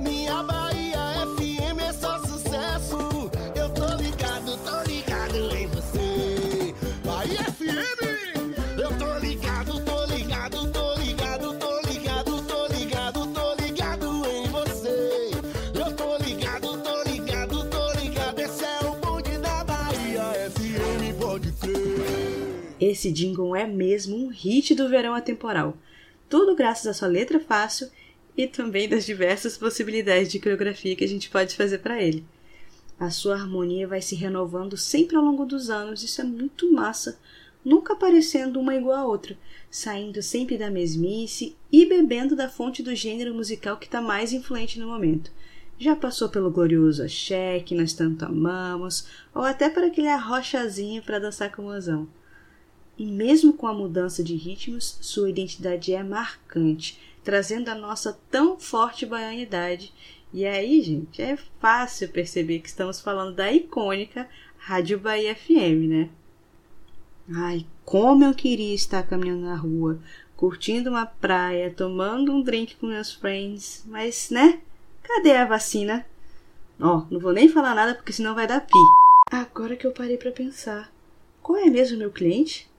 Minha 0.00 0.42
Bahia 0.42 1.26
FM 1.36 1.80
é 1.80 1.92
só 1.92 2.18
sucesso. 2.20 3.30
Eu 3.54 3.68
tô 3.70 3.86
ligado, 3.96 4.56
tô 4.58 4.82
ligado 4.88 5.56
em 5.56 5.66
você. 5.66 6.74
Bahia 7.04 7.44
FM, 7.52 8.54
eu 8.78 8.98
tô 8.98 9.18
ligado, 9.18 9.80
tô 9.84 10.04
ligado, 10.06 10.70
tô 10.72 10.94
ligado, 10.94 11.58
tô 11.58 11.80
ligado, 11.88 12.42
tô 12.42 12.66
ligado, 12.74 13.26
tô 13.32 13.54
ligado 13.62 14.26
em 14.26 14.48
você. 14.48 15.30
Eu 15.74 15.94
tô 15.96 16.16
ligado, 16.18 16.78
tô 16.82 17.02
ligado, 17.10 17.64
tô 17.68 17.92
ligado. 18.00 18.38
Esse 18.40 18.64
é 18.64 18.80
o 18.86 18.94
bonde 19.00 19.38
da 19.38 19.64
Bahia 19.64 20.50
FM, 20.50 21.18
pode 21.20 21.52
crer. 21.52 22.74
Esse 22.80 23.12
jingle 23.12 23.54
é 23.54 23.66
mesmo 23.66 24.16
um 24.16 24.28
hit 24.28 24.74
do 24.74 24.88
verão 24.88 25.14
atemporal. 25.14 25.76
Tudo 26.30 26.54
graças 26.54 26.86
à 26.86 26.94
sua 26.94 27.08
letra 27.08 27.40
fácil 27.40 27.90
e 28.36 28.46
também 28.46 28.88
das 28.88 29.04
diversas 29.04 29.58
possibilidades 29.58 30.30
de 30.30 30.38
coreografia 30.38 30.94
que 30.94 31.02
a 31.02 31.08
gente 31.08 31.28
pode 31.28 31.56
fazer 31.56 31.78
para 31.78 32.00
ele. 32.00 32.24
A 33.00 33.10
sua 33.10 33.34
harmonia 33.34 33.88
vai 33.88 34.00
se 34.00 34.14
renovando 34.14 34.76
sempre 34.76 35.16
ao 35.16 35.24
longo 35.24 35.44
dos 35.44 35.70
anos, 35.70 36.04
isso 36.04 36.20
é 36.20 36.24
muito 36.24 36.72
massa, 36.72 37.18
nunca 37.64 37.96
parecendo 37.96 38.60
uma 38.60 38.76
igual 38.76 38.96
a 38.96 39.06
outra, 39.06 39.36
saindo 39.68 40.22
sempre 40.22 40.56
da 40.56 40.70
mesmice 40.70 41.56
e 41.72 41.84
bebendo 41.84 42.36
da 42.36 42.48
fonte 42.48 42.80
do 42.80 42.94
gênero 42.94 43.34
musical 43.34 43.76
que 43.76 43.86
está 43.86 44.00
mais 44.00 44.32
influente 44.32 44.78
no 44.78 44.86
momento. 44.86 45.32
Já 45.80 45.96
passou 45.96 46.28
pelo 46.28 46.52
glorioso 46.52 47.02
axé, 47.02 47.58
que 47.58 47.74
nós 47.74 47.92
tanto 47.92 48.24
amamos, 48.24 49.04
ou 49.34 49.42
até 49.42 49.68
para 49.68 49.88
aquele 49.88 50.08
arrochazinho 50.08 51.02
para 51.02 51.18
dançar 51.18 51.50
com 51.50 51.62
o 51.62 51.64
mozão. 51.64 52.06
E 53.00 53.06
mesmo 53.06 53.54
com 53.54 53.66
a 53.66 53.72
mudança 53.72 54.22
de 54.22 54.34
ritmos, 54.34 54.98
sua 55.00 55.30
identidade 55.30 55.94
é 55.94 56.02
marcante, 56.02 57.00
trazendo 57.24 57.70
a 57.70 57.74
nossa 57.74 58.20
tão 58.30 58.60
forte 58.60 59.06
baianidade. 59.06 59.90
E 60.34 60.44
aí, 60.44 60.82
gente, 60.82 61.22
é 61.22 61.38
fácil 61.58 62.10
perceber 62.10 62.58
que 62.58 62.68
estamos 62.68 63.00
falando 63.00 63.34
da 63.34 63.50
icônica 63.50 64.28
Rádio 64.58 64.98
Bahia 64.98 65.34
FM, 65.34 65.88
né? 65.88 66.10
Ai, 67.34 67.64
como 67.86 68.22
eu 68.22 68.34
queria 68.34 68.74
estar 68.74 69.02
caminhando 69.02 69.46
na 69.46 69.56
rua, 69.56 69.98
curtindo 70.36 70.90
uma 70.90 71.06
praia, 71.06 71.72
tomando 71.74 72.30
um 72.30 72.42
drink 72.42 72.76
com 72.76 72.86
meus 72.86 73.14
friends, 73.14 73.82
mas, 73.86 74.28
né? 74.28 74.60
Cadê 75.02 75.36
a 75.36 75.46
vacina? 75.46 76.04
Ó, 76.78 77.06
não 77.10 77.18
vou 77.18 77.32
nem 77.32 77.48
falar 77.48 77.74
nada 77.74 77.94
porque 77.94 78.12
senão 78.12 78.34
vai 78.34 78.46
dar 78.46 78.60
pi. 78.60 78.74
Agora 79.32 79.74
que 79.74 79.86
eu 79.86 79.92
parei 79.92 80.18
para 80.18 80.30
pensar, 80.30 80.92
qual 81.40 81.56
é 81.56 81.64
mesmo 81.64 81.96
meu 81.96 82.10
cliente? 82.10 82.69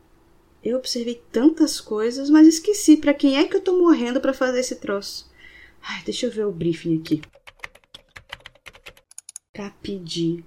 Eu 0.64 0.78
observei 0.78 1.22
tantas 1.32 1.82
coisas, 1.82 2.30
mas 2.30 2.48
esqueci 2.48 2.96
para 2.96 3.14
quem 3.14 3.38
é 3.38 3.46
que 3.46 3.56
eu 3.56 3.62
tô 3.62 3.78
morrendo 3.78 4.22
para 4.22 4.34
fazer 4.34 4.60
esse 4.60 4.76
troço. 4.76 5.30
Ai, 5.82 6.04
deixa 6.04 6.28
eu 6.28 6.32
ver 6.32 6.46
o 6.46 6.52
briefing 6.52 7.00
aqui. 7.00 7.22
Capidi. 9.54 10.46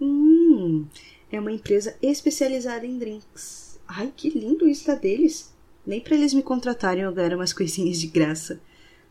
Hum, 0.00 0.86
é 1.30 1.40
uma 1.40 1.50
empresa 1.50 1.96
especializada 2.00 2.86
em 2.86 2.96
drinks. 2.98 3.80
Ai, 3.88 4.12
que 4.16 4.30
lindo 4.30 4.68
isso 4.68 4.86
da 4.86 4.94
deles. 4.94 5.52
Nem 5.84 6.00
para 6.00 6.14
eles 6.14 6.32
me 6.32 6.42
contratarem 6.42 7.02
eu 7.02 7.12
ganhar 7.12 7.34
umas 7.34 7.52
coisinhas 7.52 7.98
de 7.98 8.06
graça. 8.06 8.60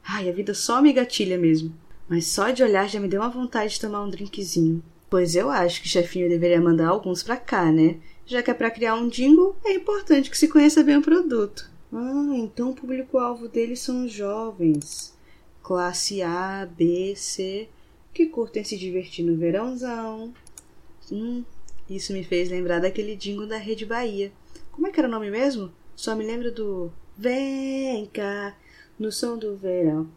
Ai, 0.03 0.29
a 0.29 0.33
vida 0.33 0.53
só 0.53 0.81
me 0.81 0.93
gatilha 0.93 1.37
mesmo. 1.37 1.73
Mas 2.07 2.27
só 2.27 2.51
de 2.51 2.63
olhar 2.63 2.87
já 2.87 2.99
me 2.99 3.07
deu 3.07 3.21
uma 3.21 3.29
vontade 3.29 3.73
de 3.73 3.81
tomar 3.81 4.03
um 4.03 4.09
drinkzinho. 4.09 4.83
Pois 5.09 5.35
eu 5.35 5.49
acho 5.49 5.81
que 5.81 5.87
chefinho 5.87 6.29
deveria 6.29 6.61
mandar 6.61 6.89
alguns 6.89 7.23
pra 7.23 7.37
cá, 7.37 7.71
né? 7.71 7.99
Já 8.25 8.41
que 8.41 8.49
é 8.49 8.53
pra 8.53 8.71
criar 8.71 8.95
um 8.95 9.07
jingle, 9.07 9.55
é 9.63 9.73
importante 9.73 10.31
que 10.31 10.38
se 10.38 10.47
conheça 10.47 10.83
bem 10.83 10.97
o 10.97 11.01
produto. 11.01 11.69
Ah, 11.93 12.33
então 12.33 12.71
o 12.71 12.75
público-alvo 12.75 13.47
deles 13.47 13.79
são 13.79 14.05
os 14.05 14.11
jovens. 14.11 15.13
Classe 15.61 16.21
A, 16.23 16.65
B, 16.65 17.13
C, 17.15 17.69
que 18.13 18.25
curtem 18.25 18.63
se 18.63 18.77
divertir 18.77 19.23
no 19.23 19.38
verãozão. 19.38 20.33
Hum, 21.11 21.43
isso 21.89 22.13
me 22.13 22.23
fez 22.23 22.49
lembrar 22.49 22.79
daquele 22.79 23.15
jingle 23.15 23.47
da 23.47 23.57
Rede 23.57 23.85
Bahia. 23.85 24.31
Como 24.71 24.88
é 24.88 24.91
que 24.91 24.99
era 24.99 25.07
o 25.07 25.11
nome 25.11 25.29
mesmo? 25.29 25.71
Só 25.95 26.15
me 26.15 26.25
lembro 26.25 26.51
do 26.51 26.91
Vem 27.17 28.07
cá, 28.07 28.57
no 28.99 29.11
som 29.11 29.38
do 29.38 29.55
verão. 29.55 30.09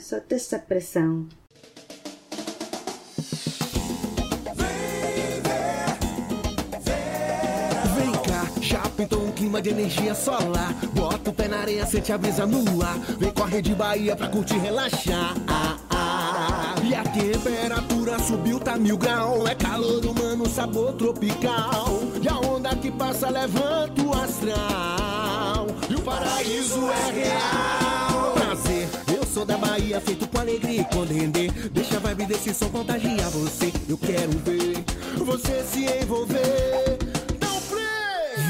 Só 0.00 0.20
essa 0.28 0.58
pressão. 0.58 1.28
Pintou 8.94 9.22
um 9.24 9.32
clima 9.32 9.60
de 9.60 9.70
energia 9.70 10.14
solar. 10.14 10.72
Bota 10.92 11.30
o 11.30 11.32
pé 11.32 11.48
na 11.48 11.58
areia, 11.58 11.84
sente 11.84 12.12
a 12.12 12.18
brisa 12.18 12.46
no 12.46 12.82
ar. 12.82 12.98
Vem 13.18 13.32
a 13.34 13.46
Rede 13.46 13.74
Bahia 13.74 14.16
pra 14.16 14.28
curtir 14.28 14.58
relaxar. 14.58 15.34
Ah, 15.46 15.76
ah. 15.90 16.74
E 16.82 16.94
a 16.94 17.02
temperatura 17.02 18.18
subiu, 18.18 18.60
tá 18.60 18.76
mil 18.76 18.96
grau. 18.96 19.46
É 19.46 19.54
calor 19.54 20.04
humano, 20.04 20.48
sabor 20.48 20.92
tropical. 20.94 22.00
E 22.22 22.28
a 22.28 22.38
onda 22.38 22.74
que 22.76 22.90
passa 22.90 23.28
levanta 23.28 24.02
o 24.02 24.12
astral. 24.12 25.66
E 25.90 25.94
o 25.94 26.00
paraíso 26.00 26.88
é 26.90 27.10
real. 27.12 28.32
Prazer, 28.34 28.88
eu 29.14 29.26
sou 29.26 29.44
da 29.44 29.56
Bahia, 29.56 30.00
feito 30.00 30.26
com 30.28 30.38
alegria 30.38 30.82
e 30.82 30.84
com 30.84 31.04
dendê. 31.04 31.50
Deixa 31.72 31.96
a 31.96 32.00
vibe 32.00 32.26
desse 32.26 32.54
som 32.54 32.68
contagiar 32.68 33.30
você. 33.30 33.72
Eu 33.88 33.98
quero 33.98 34.30
ver 34.44 34.84
você 35.24 35.64
se 35.64 35.84
envolver. 36.02 37.03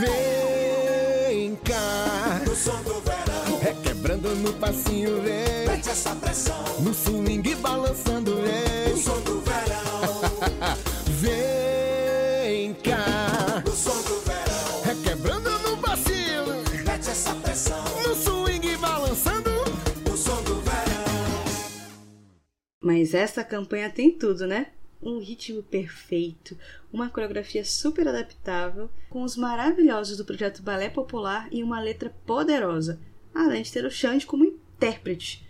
Vem 0.01 1.55
cá. 1.57 2.41
No 2.45 2.55
som 2.57 2.83
do 2.83 3.01
verão. 3.01 3.61
É 3.63 3.73
quebrando 3.83 4.35
no 4.37 4.53
passinho, 4.55 5.23
vem. 5.23 5.67
Mete 5.69 5.89
essa 5.91 6.15
pressão. 6.17 6.65
No 6.81 6.93
swing 6.93 7.55
balançando, 7.57 8.37
vem. 8.43 8.93
No 8.93 8.97
som 8.97 9.21
do 9.21 9.41
verão. 9.41 10.75
Vem 11.21 12.75
cá. 12.75 13.63
No 13.65 13.73
som 13.73 14.03
do 14.03 14.21
verão. 14.21 14.91
É 14.91 15.09
quebrando 15.09 15.51
no 15.61 15.77
passinho. 15.79 16.45
Mete 16.85 17.11
essa 17.11 17.35
pressão. 17.37 17.85
No 18.07 18.15
swing 18.17 18.77
balançando. 18.79 19.51
No 20.09 20.17
som 20.17 20.43
do 20.43 20.61
verão. 20.61 21.45
Mas 22.83 23.15
essa 23.15 23.45
campanha 23.45 23.89
tem 23.91 24.11
tudo, 24.11 24.47
né? 24.47 24.67
Um 25.05 25.19
ritmo 25.19 25.63
perfeito, 25.63 26.57
uma 26.91 27.11
coreografia 27.11 27.63
super 27.63 28.09
adaptável, 28.09 28.89
com 29.11 29.23
os 29.23 29.37
maravilhosos 29.37 30.17
do 30.17 30.25
projeto 30.25 30.63
Balé 30.63 30.89
Popular 30.89 31.47
e 31.53 31.63
uma 31.63 31.79
letra 31.79 32.09
poderosa, 32.25 32.99
além 33.35 33.63
de 33.63 33.71
ter 33.71 33.85
o 33.85 33.91
Xande 33.91 34.25
como 34.25 34.47
intérprete. 34.47 35.47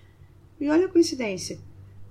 E 0.60 0.68
olha 0.68 0.86
a 0.86 0.88
coincidência. 0.88 1.60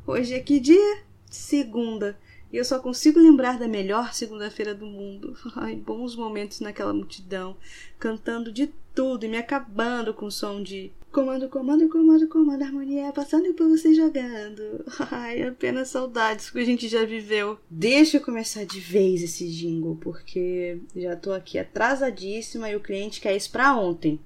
Hoje 0.07 0.33
é 0.33 0.39
que 0.39 0.59
dia? 0.59 1.03
Segunda. 1.29 2.17
E 2.53 2.57
eu 2.57 2.63
só 2.63 2.77
consigo 2.77 3.19
lembrar 3.19 3.57
da 3.57 3.67
melhor 3.67 4.13
segunda-feira 4.13 4.75
do 4.75 4.85
mundo. 4.85 5.35
Ai, 5.57 5.75
bons 5.75 6.15
momentos 6.15 6.59
naquela 6.59 6.93
multidão, 6.93 7.57
cantando 7.97 8.51
de 8.51 8.71
tudo 8.93 9.25
e 9.25 9.27
me 9.27 9.37
acabando 9.37 10.13
com 10.13 10.27
o 10.27 10.31
som 10.31 10.61
de 10.61 10.91
comando, 11.11 11.49
comando, 11.49 11.89
comando, 11.89 12.27
comando, 12.27 12.61
harmonia, 12.61 13.11
passando 13.11 13.51
por 13.55 13.67
você 13.67 13.95
jogando. 13.95 14.85
Ai, 15.09 15.41
apenas 15.41 15.89
saudades 15.89 16.51
que 16.51 16.59
a 16.59 16.65
gente 16.65 16.87
já 16.87 17.03
viveu. 17.03 17.57
Deixa 17.67 18.17
eu 18.17 18.21
começar 18.21 18.65
de 18.65 18.79
vez 18.79 19.23
esse 19.23 19.49
jingle, 19.49 19.95
porque 19.95 20.77
já 20.95 21.15
tô 21.15 21.31
aqui 21.31 21.57
atrasadíssima 21.57 22.69
e 22.69 22.75
o 22.75 22.79
cliente 22.79 23.19
quer 23.19 23.35
isso 23.35 23.51
pra 23.51 23.75
ontem. 23.75 24.19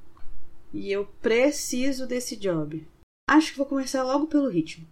E 0.74 0.92
eu 0.92 1.08
preciso 1.22 2.06
desse 2.06 2.36
job. 2.36 2.86
Acho 3.30 3.54
que 3.54 3.58
vou 3.58 3.66
começar 3.66 4.04
logo 4.04 4.28
pelo 4.28 4.50
ritmo. 4.50 4.86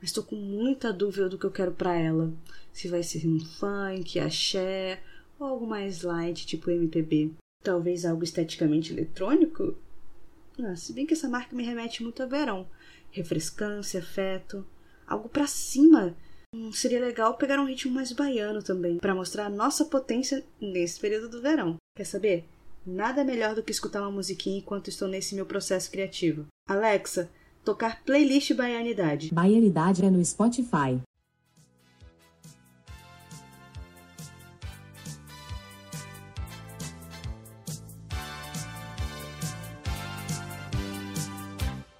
Mas 0.00 0.12
tô 0.12 0.22
com 0.22 0.36
muita 0.36 0.92
dúvida 0.92 1.28
do 1.28 1.38
que 1.38 1.44
eu 1.44 1.50
quero 1.50 1.72
pra 1.72 1.94
ela. 1.94 2.32
Se 2.72 2.88
vai 2.88 3.02
ser 3.02 3.26
um 3.26 3.40
funk, 3.40 4.18
axé 4.18 5.00
Ou 5.38 5.46
algo 5.46 5.66
mais 5.66 6.02
light, 6.02 6.46
tipo 6.46 6.70
MPB? 6.70 7.32
Talvez 7.64 8.04
algo 8.04 8.22
esteticamente 8.22 8.92
eletrônico? 8.92 9.76
Ah, 10.60 10.76
se 10.76 10.92
bem 10.92 11.06
que 11.06 11.14
essa 11.14 11.28
marca 11.28 11.54
me 11.54 11.64
remete 11.64 12.02
muito 12.02 12.22
a 12.22 12.26
verão. 12.26 12.68
Refrescância, 13.10 14.00
afeto, 14.00 14.66
algo 15.06 15.28
pra 15.28 15.46
cima. 15.46 16.16
Hum, 16.54 16.72
seria 16.72 17.00
legal 17.00 17.36
pegar 17.36 17.60
um 17.60 17.66
ritmo 17.66 17.94
mais 17.94 18.12
baiano 18.12 18.62
também, 18.62 18.98
para 18.98 19.14
mostrar 19.14 19.46
a 19.46 19.50
nossa 19.50 19.84
potência 19.84 20.44
nesse 20.60 20.98
período 20.98 21.28
do 21.28 21.42
verão. 21.42 21.76
Quer 21.96 22.04
saber? 22.04 22.44
Nada 22.86 23.22
melhor 23.22 23.54
do 23.54 23.62
que 23.62 23.70
escutar 23.70 24.00
uma 24.00 24.10
musiquinha 24.10 24.58
enquanto 24.58 24.88
estou 24.88 25.08
nesse 25.08 25.34
meu 25.34 25.44
processo 25.44 25.90
criativo. 25.90 26.46
Alexa, 26.66 27.30
tocar 27.68 28.02
playlist 28.02 28.54
Baianidade. 28.54 29.28
Baianidade 29.30 30.02
é 30.02 30.08
no 30.08 30.24
Spotify. 30.24 30.98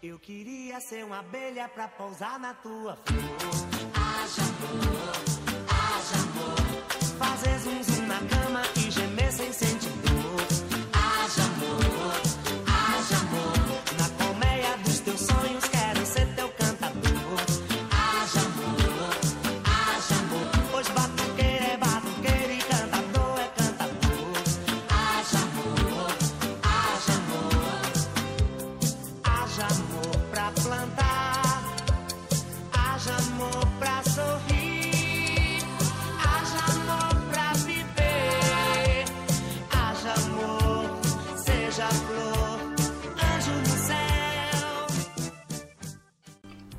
Eu 0.02 0.18
queria 0.18 0.81
ser 0.81 1.04
uma 1.04 1.18
abelha 1.18 1.68
pra 1.68 1.87
pousar 1.87 2.40
na 2.40 2.54
tua 2.54 2.96
flor. 3.04 3.22
Haja 3.92 4.42
amor, 4.42 5.12
haja 5.68 6.16
amor. 6.24 6.59
Fazer 7.18 7.59
zum 7.59 7.83
zum 7.83 8.07
na 8.07 8.20
cama 8.20 8.62
e 8.74 8.90
gemer 8.90 9.08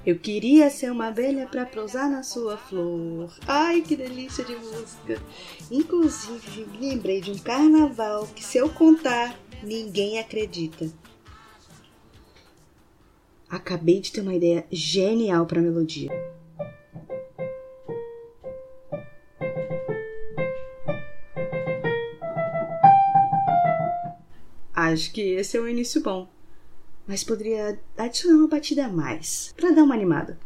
Eu 0.09 0.17
queria 0.17 0.71
ser 0.71 0.91
uma 0.91 1.09
abelha 1.09 1.45
pra 1.45 1.67
pousar 1.67 2.09
na 2.09 2.23
sua 2.23 2.57
flor. 2.57 3.31
Ai, 3.47 3.83
que 3.83 3.95
delícia 3.95 4.43
de 4.43 4.55
música! 4.55 5.21
Inclusive, 5.69 6.65
lembrei 6.81 7.21
de 7.21 7.29
um 7.29 7.37
carnaval 7.37 8.25
que, 8.25 8.43
se 8.43 8.57
eu 8.57 8.71
contar, 8.71 9.39
ninguém 9.61 10.17
acredita. 10.17 10.91
Acabei 13.47 13.99
de 14.01 14.11
ter 14.11 14.21
uma 14.21 14.33
ideia 14.33 14.65
genial 14.71 15.45
pra 15.45 15.61
melodia. 15.61 16.09
Acho 24.73 25.13
que 25.13 25.21
esse 25.21 25.55
é 25.55 25.61
um 25.61 25.67
início 25.67 26.01
bom. 26.01 26.27
Mas 27.09 27.23
poderia 27.23 27.79
adicionar 27.97 28.37
uma 28.37 28.47
batida 28.47 28.85
a 28.85 28.87
mais, 28.87 29.51
pra 29.57 29.71
dar 29.71 29.81
uma 29.81 29.95
animada. 29.95 30.37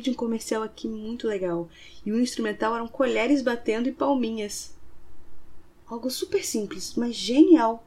De 0.00 0.10
um 0.10 0.14
comercial 0.14 0.62
aqui 0.62 0.88
muito 0.88 1.26
legal. 1.26 1.68
E 2.04 2.12
o 2.12 2.20
instrumental 2.20 2.74
eram 2.74 2.88
colheres 2.88 3.42
batendo 3.42 3.88
e 3.88 3.92
palminhas. 3.92 4.74
Algo 5.86 6.10
super 6.10 6.44
simples, 6.44 6.94
mas 6.96 7.14
genial. 7.14 7.84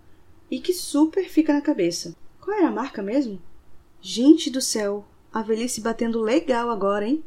E 0.49 0.59
que 0.59 0.73
super 0.73 1.29
fica 1.29 1.53
na 1.53 1.61
cabeça. 1.61 2.15
Qual 2.39 2.55
era 2.57 2.67
a 2.67 2.71
marca 2.71 3.01
mesmo? 3.01 3.41
Gente 4.01 4.49
do 4.49 4.61
céu, 4.61 5.05
a 5.31 5.41
velhice 5.41 5.79
batendo 5.79 6.21
legal 6.21 6.69
agora, 6.69 7.07
hein? 7.07 7.23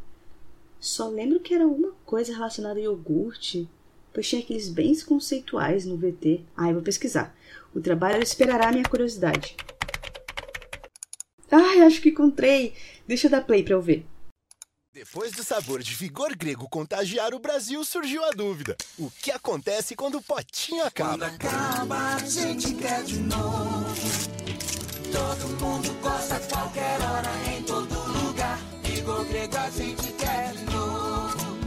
Só 0.78 1.08
lembro 1.08 1.40
que 1.40 1.54
era 1.54 1.66
uma 1.66 1.92
coisa 2.04 2.34
relacionada 2.34 2.78
a 2.78 2.82
iogurte, 2.82 3.68
pois 4.12 4.28
tinha 4.28 4.42
aqueles 4.42 4.68
bens 4.68 5.02
conceituais 5.02 5.86
no 5.86 5.96
VT. 5.96 6.42
Ah, 6.56 6.68
eu 6.68 6.74
vou 6.74 6.82
pesquisar. 6.82 7.34
O 7.74 7.80
trabalho 7.80 8.22
esperará 8.22 8.68
a 8.68 8.72
minha 8.72 8.88
curiosidade. 8.88 9.56
Ai, 11.50 11.80
acho 11.80 12.00
que 12.00 12.10
encontrei. 12.10 12.74
Deixa 13.06 13.26
eu 13.26 13.30
dar 13.30 13.44
play 13.44 13.62
pra 13.62 13.74
eu 13.74 13.82
ver. 13.82 14.04
Depois 14.96 15.30
do 15.32 15.44
sabor 15.44 15.82
de 15.82 15.92
vigor 15.92 16.34
grego 16.34 16.66
contagiar 16.70 17.34
o 17.34 17.38
Brasil, 17.38 17.84
surgiu 17.84 18.24
a 18.24 18.30
dúvida: 18.30 18.74
o 18.98 19.10
que 19.10 19.30
acontece 19.30 19.94
quando 19.94 20.14
o 20.16 20.22
potinho 20.22 20.86
acaba? 20.86 21.26
Acaba, 21.26 22.14
a 22.14 22.18
gente 22.20 22.72
quer 22.72 23.04
de 23.04 23.18
novo. 23.20 23.94
Todo 25.12 25.60
mundo 25.60 25.94
gosta 26.00 26.40
qualquer 26.50 26.98
hora, 27.02 27.30
em 27.54 27.62
todo 27.64 27.94
lugar. 28.24 28.58
Vigor 28.84 29.26
grego 29.26 29.58
a 29.58 29.68
gente 29.68 30.12
quer 30.12 30.54
de 30.54 30.64
novo. 30.64 31.58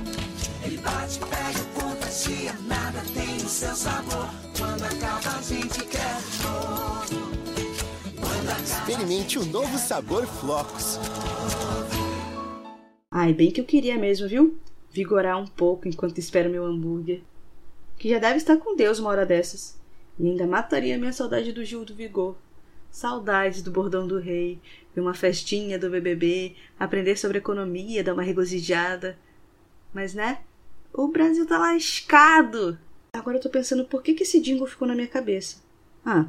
Ele 0.63 0.77
bate, 0.77 1.19
pega, 1.19 1.63
contagia, 1.75 2.53
nada 2.65 3.03
tem 3.13 3.37
o 3.37 3.47
seu 3.47 3.75
sabor. 3.75 4.27
Quando 4.57 4.83
acaba, 4.85 5.37
a 5.37 5.41
gente 5.43 5.85
quer 5.85 6.17
de 6.19 6.43
novo. 6.47 7.29
Quando 8.19 8.49
acaba, 8.49 8.89
Experimente 8.89 9.37
o 9.37 9.45
novo 9.45 9.77
sabor 9.77 10.25
Flocos. 10.25 10.97
Ai, 13.11 13.33
bem 13.33 13.49
que 13.49 13.59
eu 13.59 13.65
queria 13.65 13.97
mesmo, 13.97 14.27
viu? 14.27 14.59
Vigorar 14.91 15.35
um 15.41 15.47
pouco 15.47 15.87
enquanto 15.87 16.19
espero 16.19 16.49
meu 16.49 16.63
hambúrguer. 16.63 17.23
Que 17.97 18.07
já 18.07 18.19
deve 18.19 18.37
estar 18.37 18.57
com 18.57 18.75
Deus 18.75 18.99
uma 18.99 19.09
hora 19.09 19.25
dessas. 19.25 19.79
E 20.19 20.27
ainda 20.27 20.45
mataria 20.45 20.95
minha 20.95 21.11
saudade 21.11 21.51
do 21.51 21.65
Gil 21.65 21.83
do 21.83 21.95
Vigor. 21.95 22.37
Saudades 22.91 23.63
do 23.63 23.71
bordão 23.71 24.07
do 24.07 24.19
rei, 24.19 24.59
ver 24.93 25.01
uma 25.01 25.15
festinha 25.15 25.79
do 25.79 25.89
BBB, 25.89 26.55
aprender 26.79 27.15
sobre 27.15 27.39
economia, 27.39 28.03
dar 28.03 28.13
uma 28.13 28.21
regozijada. 28.21 29.17
Mas 29.91 30.13
né? 30.13 30.41
O 30.93 31.07
Brasil 31.07 31.47
tá 31.47 31.57
lascado! 31.57 32.77
Agora 33.13 33.37
eu 33.37 33.41
tô 33.41 33.49
pensando 33.49 33.85
por 33.85 34.03
que, 34.03 34.13
que 34.13 34.21
esse 34.21 34.39
jingle 34.39 34.67
ficou 34.67 34.87
na 34.87 34.93
minha 34.93 35.07
cabeça. 35.07 35.63
Ah, 36.05 36.27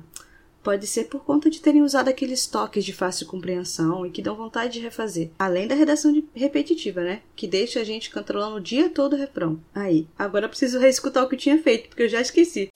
Pode 0.62 0.86
ser 0.86 1.04
por 1.04 1.24
conta 1.24 1.48
de 1.48 1.60
terem 1.60 1.82
usado 1.82 2.08
aqueles 2.08 2.46
toques 2.46 2.84
de 2.84 2.92
fácil 2.92 3.26
compreensão 3.26 4.04
e 4.04 4.10
que 4.10 4.22
dão 4.22 4.36
vontade 4.36 4.74
de 4.74 4.80
refazer. 4.80 5.30
Além 5.38 5.66
da 5.66 5.74
redação 5.74 6.22
repetitiva, 6.34 7.02
né? 7.02 7.22
Que 7.34 7.46
deixa 7.46 7.80
a 7.80 7.84
gente 7.84 8.10
cantarolando 8.10 8.56
o 8.56 8.60
dia 8.60 8.90
todo 8.90 9.14
o 9.14 9.18
refrão. 9.18 9.60
Aí, 9.74 10.06
agora 10.18 10.44
eu 10.44 10.50
preciso 10.50 10.78
reescutar 10.78 11.24
o 11.24 11.28
que 11.28 11.34
eu 11.34 11.38
tinha 11.38 11.62
feito, 11.62 11.88
porque 11.88 12.02
eu 12.02 12.08
já 12.08 12.20
esqueci. 12.20 12.68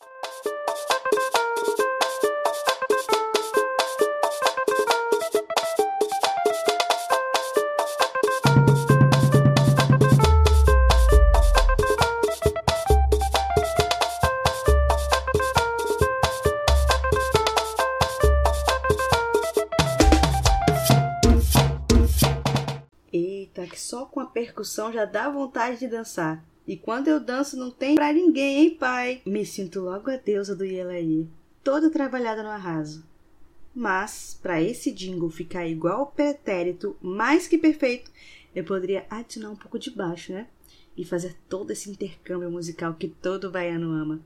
Percussão 24.64 24.90
já 24.90 25.04
dá 25.04 25.28
vontade 25.28 25.78
de 25.78 25.86
dançar. 25.86 26.42
E 26.66 26.76
quando 26.76 27.08
eu 27.08 27.20
danço 27.20 27.56
não 27.58 27.70
tem 27.70 27.94
pra 27.94 28.12
ninguém, 28.12 28.64
hein, 28.64 28.70
pai? 28.70 29.20
Me 29.26 29.44
sinto 29.44 29.80
logo 29.80 30.10
a 30.10 30.16
deusa 30.16 30.56
do 30.56 30.64
Yelaí, 30.64 31.28
toda 31.62 31.90
trabalhada 31.90 32.42
no 32.42 32.48
arraso. 32.48 33.04
Mas, 33.74 34.38
para 34.42 34.62
esse 34.62 34.90
jingle 34.90 35.28
ficar 35.28 35.66
igual 35.66 36.00
ao 36.00 36.06
pretérito, 36.06 36.96
mais 37.02 37.46
que 37.46 37.58
perfeito, 37.58 38.10
eu 38.54 38.64
poderia 38.64 39.04
adicionar 39.10 39.50
um 39.50 39.56
pouco 39.56 39.78
de 39.78 39.90
baixo, 39.90 40.32
né? 40.32 40.46
E 40.96 41.04
fazer 41.04 41.36
todo 41.48 41.70
esse 41.70 41.90
intercâmbio 41.90 42.50
musical 42.50 42.94
que 42.94 43.08
todo 43.08 43.50
baiano 43.50 43.90
ama. 43.90 44.20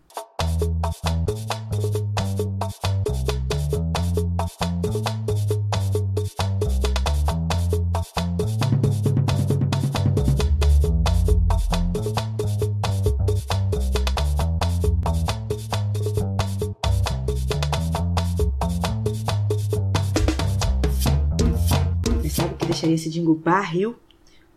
Deixaria 22.79 22.95
esse 22.95 23.11
dingo 23.11 23.35
barril, 23.35 23.97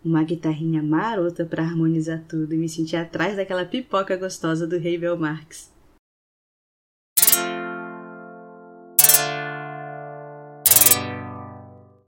uma 0.06 0.24
guitarrinha 0.24 0.84
marota 0.84 1.44
para 1.44 1.64
harmonizar 1.64 2.24
tudo 2.28 2.54
e 2.54 2.58
me 2.58 2.70
sentir 2.70 2.96
atrás 2.96 3.36
daquela 3.36 3.66
pipoca 3.66 4.16
gostosa 4.16 4.68
do 4.68 4.78
Rei 4.78 5.00
Marx. 5.18 5.72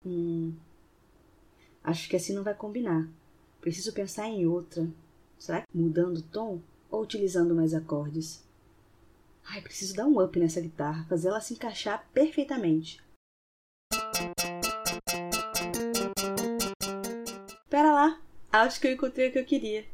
Hum, 0.04 0.52
acho 1.82 2.10
que 2.10 2.16
assim 2.16 2.34
não 2.34 2.42
vai 2.42 2.54
combinar. 2.54 3.08
Preciso 3.62 3.94
pensar 3.94 4.28
em 4.28 4.46
outra. 4.46 4.86
Será 5.38 5.62
que 5.62 5.66
mudando 5.74 6.18
o 6.18 6.22
tom 6.22 6.60
ou 6.90 7.02
utilizando 7.02 7.54
mais 7.54 7.72
acordes? 7.72 8.44
Ai, 9.46 9.62
preciso 9.62 9.96
dar 9.96 10.06
um 10.06 10.22
up 10.22 10.38
nessa 10.38 10.60
guitarra, 10.60 11.06
fazer 11.08 11.28
ela 11.28 11.40
se 11.40 11.54
encaixar 11.54 12.06
perfeitamente. 12.12 13.00
Pera 17.72 17.90
lá, 17.90 18.20
acho 18.52 18.78
que 18.78 18.86
eu 18.86 18.92
encontrei 18.92 19.30
o 19.30 19.32
que 19.32 19.38
eu 19.38 19.46
queria. 19.46 19.86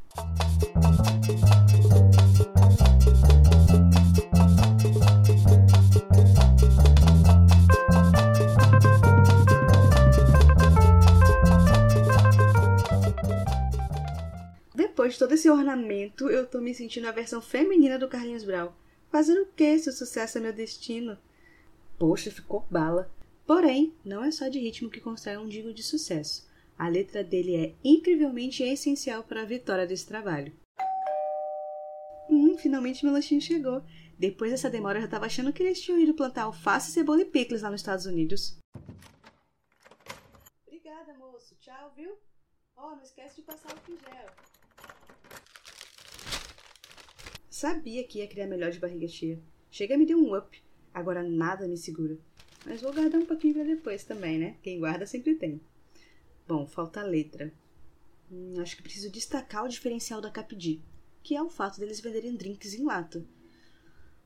Depois 14.75 15.13
de 15.13 15.19
todo 15.19 15.31
esse 15.31 15.49
ornamento, 15.49 16.29
eu 16.29 16.45
tô 16.45 16.59
me 16.59 16.75
sentindo 16.75 17.07
a 17.07 17.13
versão 17.13 17.41
feminina 17.41 17.97
do 17.97 18.09
Carlinhos 18.09 18.43
Brau. 18.43 18.75
Fazer 19.09 19.39
o 19.39 19.45
que 19.55 19.79
se 19.79 19.87
o 19.87 19.93
sucesso 19.93 20.37
é 20.37 20.41
meu 20.41 20.51
destino? 20.51 21.17
Poxa, 21.97 22.29
ficou 22.29 22.65
bala. 22.69 23.09
Porém, 23.47 23.93
não 24.03 24.21
é 24.21 24.31
só 24.31 24.49
de 24.49 24.59
ritmo 24.59 24.89
que 24.89 24.99
constrói 24.99 25.37
um 25.37 25.47
digo 25.47 25.73
de 25.73 25.81
sucesso. 25.81 26.48
A 26.79 26.87
letra 26.87 27.25
dele 27.25 27.57
é 27.57 27.75
incrivelmente 27.83 28.63
essencial 28.63 29.21
para 29.21 29.41
a 29.41 29.45
vitória 29.45 29.85
desse 29.85 30.07
trabalho. 30.07 30.53
Hum, 32.29 32.57
finalmente 32.57 33.03
meu 33.03 33.13
lanchinho 33.13 33.41
chegou. 33.41 33.83
Depois 34.17 34.49
dessa 34.49 34.69
demora, 34.69 34.97
eu 34.97 35.01
já 35.01 35.09
tava 35.09 35.25
achando 35.25 35.51
que 35.51 35.61
eles 35.61 35.81
tinham 35.81 35.99
ido 35.99 36.13
plantar 36.13 36.43
alface, 36.43 36.93
cebola 36.93 37.21
e 37.21 37.25
picles 37.25 37.63
lá 37.63 37.69
nos 37.69 37.81
Estados 37.81 38.05
Unidos. 38.05 38.57
Obrigada, 40.65 41.13
moço. 41.15 41.53
Tchau, 41.59 41.91
viu? 41.97 42.17
Ó, 42.77 42.93
oh, 42.93 42.95
não 42.95 43.03
esquece 43.03 43.35
de 43.35 43.41
passar 43.41 43.73
o 43.73 43.91
gel. 43.91 44.29
Sabia 47.49 48.07
que 48.07 48.19
ia 48.19 48.27
criar 48.27 48.47
melhor 48.47 48.71
de 48.71 48.79
barriga 48.79 49.07
cheia. 49.09 49.37
Chega 49.69 49.97
me 49.97 50.05
deu 50.05 50.17
um 50.17 50.33
up. 50.33 50.63
Agora 50.93 51.23
nada 51.23 51.67
me 51.67 51.75
segura. 51.75 52.17
Mas 52.65 52.81
vou 52.81 52.93
guardar 52.93 53.19
um 53.19 53.25
pouquinho 53.25 53.55
pra 53.55 53.63
depois 53.63 54.05
também, 54.05 54.39
né? 54.39 54.55
Quem 54.63 54.79
guarda 54.79 55.05
sempre 55.05 55.35
tem. 55.35 55.59
Bom, 56.49 56.65
falta 56.65 57.01
a 57.01 57.03
letra. 57.03 57.53
Hum, 58.31 58.55
acho 58.59 58.75
que 58.75 58.81
preciso 58.81 59.11
destacar 59.11 59.63
o 59.63 59.69
diferencial 59.69 60.19
da 60.19 60.31
Capdi, 60.31 60.83
que 61.21 61.35
é 61.35 61.43
o 61.43 61.47
fato 61.47 61.79
deles 61.79 61.99
venderem 61.99 62.35
drinks 62.35 62.73
em 62.73 62.83
lata. 62.83 63.23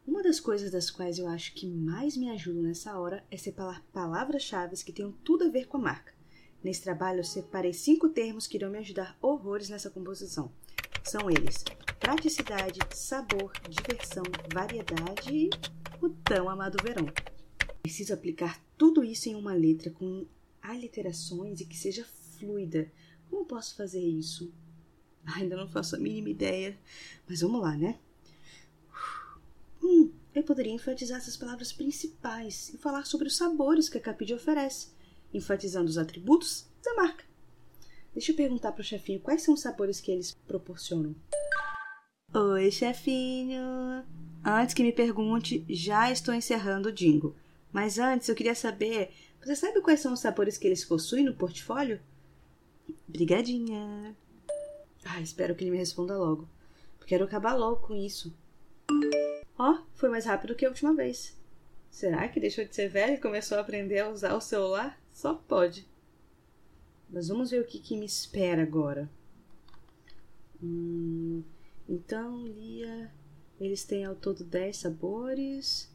Uma 0.08 0.24
das 0.24 0.40
coisas 0.40 0.72
das 0.72 0.90
quais 0.90 1.20
eu 1.20 1.28
acho 1.28 1.54
que 1.54 1.68
mais 1.68 2.16
me 2.16 2.30
ajudam 2.30 2.64
nessa 2.64 2.98
hora 2.98 3.26
é 3.30 3.36
separar 3.36 3.84
palavras-chave 3.92 4.82
que 4.86 4.94
tenham 4.94 5.12
tudo 5.12 5.44
a 5.44 5.50
ver 5.50 5.68
com 5.68 5.76
a 5.76 5.82
marca. 5.82 6.14
Nesse 6.64 6.82
trabalho 6.82 7.20
eu 7.20 7.24
separei 7.26 7.74
cinco 7.74 8.08
termos 8.08 8.48
que 8.48 8.56
irão 8.56 8.72
me 8.72 8.78
ajudar 8.78 9.18
horrores 9.22 9.68
nessa 9.68 9.90
composição. 9.90 10.50
São 11.04 11.30
eles: 11.30 11.66
praticidade, 12.00 12.80
sabor, 12.96 13.52
diversão, 13.68 14.24
variedade 14.54 15.30
e 15.30 15.50
o 16.02 16.08
tão 16.08 16.50
amado 16.50 16.82
verão. 16.82 17.06
Preciso 17.82 18.14
aplicar 18.14 18.64
tudo 18.78 19.04
isso 19.04 19.28
em 19.28 19.36
uma 19.36 19.54
letra 19.54 19.92
com 19.92 20.26
aliterações 20.64 21.60
e 21.60 21.66
que 21.66 21.78
seja 21.78 22.06
fluida. 22.40 22.92
Como 23.30 23.46
posso 23.46 23.76
fazer 23.76 24.02
isso? 24.02 24.52
Ainda 25.26 25.56
não 25.56 25.68
faço 25.68 25.96
a 25.96 26.00
mínima 26.00 26.30
ideia, 26.30 26.78
mas 27.28 27.42
vamos 27.42 27.62
lá, 27.62 27.76
né? 27.76 28.00
Hum, 29.84 30.12
eu 30.34 30.44
poderia 30.44 30.74
enfatizar 30.74 31.18
essas 31.18 31.38
palavras 31.38 31.72
principais 31.72 32.74
e 32.74 32.78
falar 32.78 33.06
sobre 33.06 33.28
os 33.28 33.36
sabores 33.36 33.90
que 33.90 33.98
a 33.98 34.02
Capide 34.02 34.34
oferece, 34.34 34.88
enfatizando 35.34 35.90
os 35.90 35.98
atributos 35.98 36.68
da 36.84 36.96
marca. 36.96 37.26
Deixa 38.14 38.32
eu 38.32 38.36
perguntar 38.36 38.72
para 38.72 38.82
o 38.82 38.86
chefinho 38.86 39.20
quais 39.20 39.42
são 39.42 39.54
os 39.54 39.62
sabores 39.62 40.00
que 40.00 40.12
eles 40.12 40.34
proporcionam. 40.48 41.16
Oi, 42.34 42.72
chefinho! 42.72 43.62
Antes 44.46 44.74
que 44.74 44.84
me 44.84 44.92
pergunte, 44.92 45.66
já 45.70 46.12
estou 46.12 46.34
encerrando 46.34 46.90
o 46.90 46.92
jingle. 46.92 47.36
Mas 47.72 47.98
antes 47.98 48.30
eu 48.30 48.36
queria 48.36 48.54
saber, 48.54 49.12
você 49.44 49.56
sabe 49.56 49.82
quais 49.82 50.00
são 50.00 50.14
os 50.14 50.20
sabores 50.20 50.58
que 50.58 50.68
eles 50.68 50.86
possuem 50.86 51.26
no 51.26 51.34
portfólio? 51.34 52.00
Brigadinha. 53.08 54.16
Ah, 55.06 55.22
espero 55.22 55.54
que 55.56 55.64
ele 55.64 55.72
me 55.72 55.78
responda 55.78 56.18
logo. 56.18 56.48
Quero 57.06 57.26
acabar 57.26 57.54
logo 57.54 57.88
com 57.88 57.96
isso. 57.96 58.34
Ó, 59.58 59.72
oh, 59.72 59.84
foi 59.94 60.10
mais 60.10 60.26
rápido 60.26 60.56
que 60.56 60.66
a 60.66 60.70
última 60.70 60.94
vez. 60.94 61.38
Será 61.92 62.28
que 62.28 62.40
deixou 62.40 62.66
de 62.66 62.74
ser 62.74 62.90
velho 62.90 63.16
e 63.16 63.22
começou 63.22 63.58
a 63.58 63.62
aprender 63.62 64.00
a 64.00 64.10
usar 64.10 64.34
o 64.36 64.42
celular? 64.42 65.00
Só 65.12 65.36
pode. 65.36 65.88
Mas 67.10 67.28
vamos 67.28 67.52
ver 67.52 67.62
o 67.62 67.66
que, 67.66 67.78
que 67.80 67.96
me 67.96 68.06
espera 68.06 68.64
agora. 68.64 69.08
Hum, 70.62 71.44
então, 71.88 72.48
Lia, 72.48 73.12
eles 73.60 73.84
têm 73.84 74.06
ao 74.06 74.16
todo 74.16 74.44
10 74.44 74.78
sabores. 74.78 75.93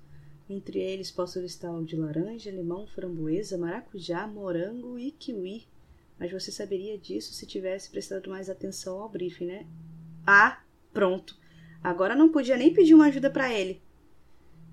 Entre 0.48 0.78
eles 0.78 1.10
posso 1.10 1.38
listar 1.40 1.74
o 1.74 1.84
de 1.84 1.94
laranja, 1.94 2.50
limão, 2.50 2.86
framboesa, 2.86 3.58
maracujá, 3.58 4.26
morango 4.26 4.98
e 4.98 5.10
kiwi. 5.10 5.66
Mas 6.18 6.32
você 6.32 6.50
saberia 6.50 6.98
disso 6.98 7.34
se 7.34 7.46
tivesse 7.46 7.90
prestado 7.90 8.30
mais 8.30 8.48
atenção 8.48 9.00
ao 9.00 9.08
briefing, 9.08 9.46
né? 9.46 9.66
Ah, 10.26 10.62
pronto. 10.92 11.38
Agora 11.82 12.16
não 12.16 12.30
podia 12.30 12.56
nem 12.56 12.72
pedir 12.72 12.94
uma 12.94 13.06
ajuda 13.06 13.30
para 13.30 13.52
ele. 13.52 13.82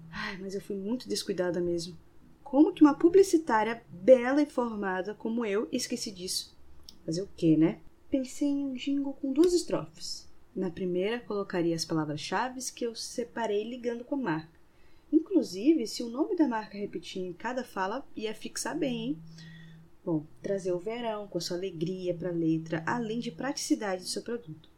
Ai, 0.09 0.37
mas 0.37 0.55
eu 0.55 0.61
fui 0.61 0.75
muito 0.75 1.09
descuidada 1.09 1.59
mesmo. 1.59 1.97
Como 2.41 2.73
que 2.73 2.81
uma 2.81 2.97
publicitária 2.97 3.83
bela 3.89 4.41
e 4.41 4.45
formada 4.45 5.13
como 5.13 5.45
eu 5.45 5.67
esqueci 5.71 6.09
disso? 6.09 6.57
Fazer 7.05 7.21
o 7.21 7.29
quê, 7.35 7.57
né? 7.57 7.81
Pensei 8.09 8.47
em 8.47 8.65
um 8.65 8.73
jingle 8.73 9.13
com 9.13 9.33
duas 9.33 9.53
estrofes. 9.53 10.25
Na 10.55 10.71
primeira, 10.71 11.19
colocaria 11.19 11.75
as 11.75 11.83
palavras-chave 11.83 12.61
que 12.73 12.85
eu 12.85 12.95
separei 12.95 13.69
ligando 13.69 14.05
com 14.05 14.15
a 14.15 14.19
marca. 14.19 14.54
Inclusive, 15.35 15.85
se 15.85 16.01
o 16.01 16.09
nome 16.09 16.33
da 16.33 16.47
marca 16.47 16.77
repetir 16.77 17.21
em 17.21 17.33
cada 17.33 17.61
fala, 17.61 18.07
ia 18.15 18.33
fixar 18.33 18.73
bem, 18.73 19.01
hein? 19.01 19.19
Bom, 20.01 20.25
trazer 20.41 20.71
o 20.71 20.79
verão 20.79 21.27
com 21.27 21.37
a 21.37 21.41
sua 21.41 21.57
alegria 21.57 22.13
para 22.13 22.29
a 22.29 22.31
letra, 22.31 22.81
além 22.87 23.19
de 23.19 23.31
praticidade 23.31 24.03
do 24.03 24.07
seu 24.07 24.21
produto. 24.21 24.69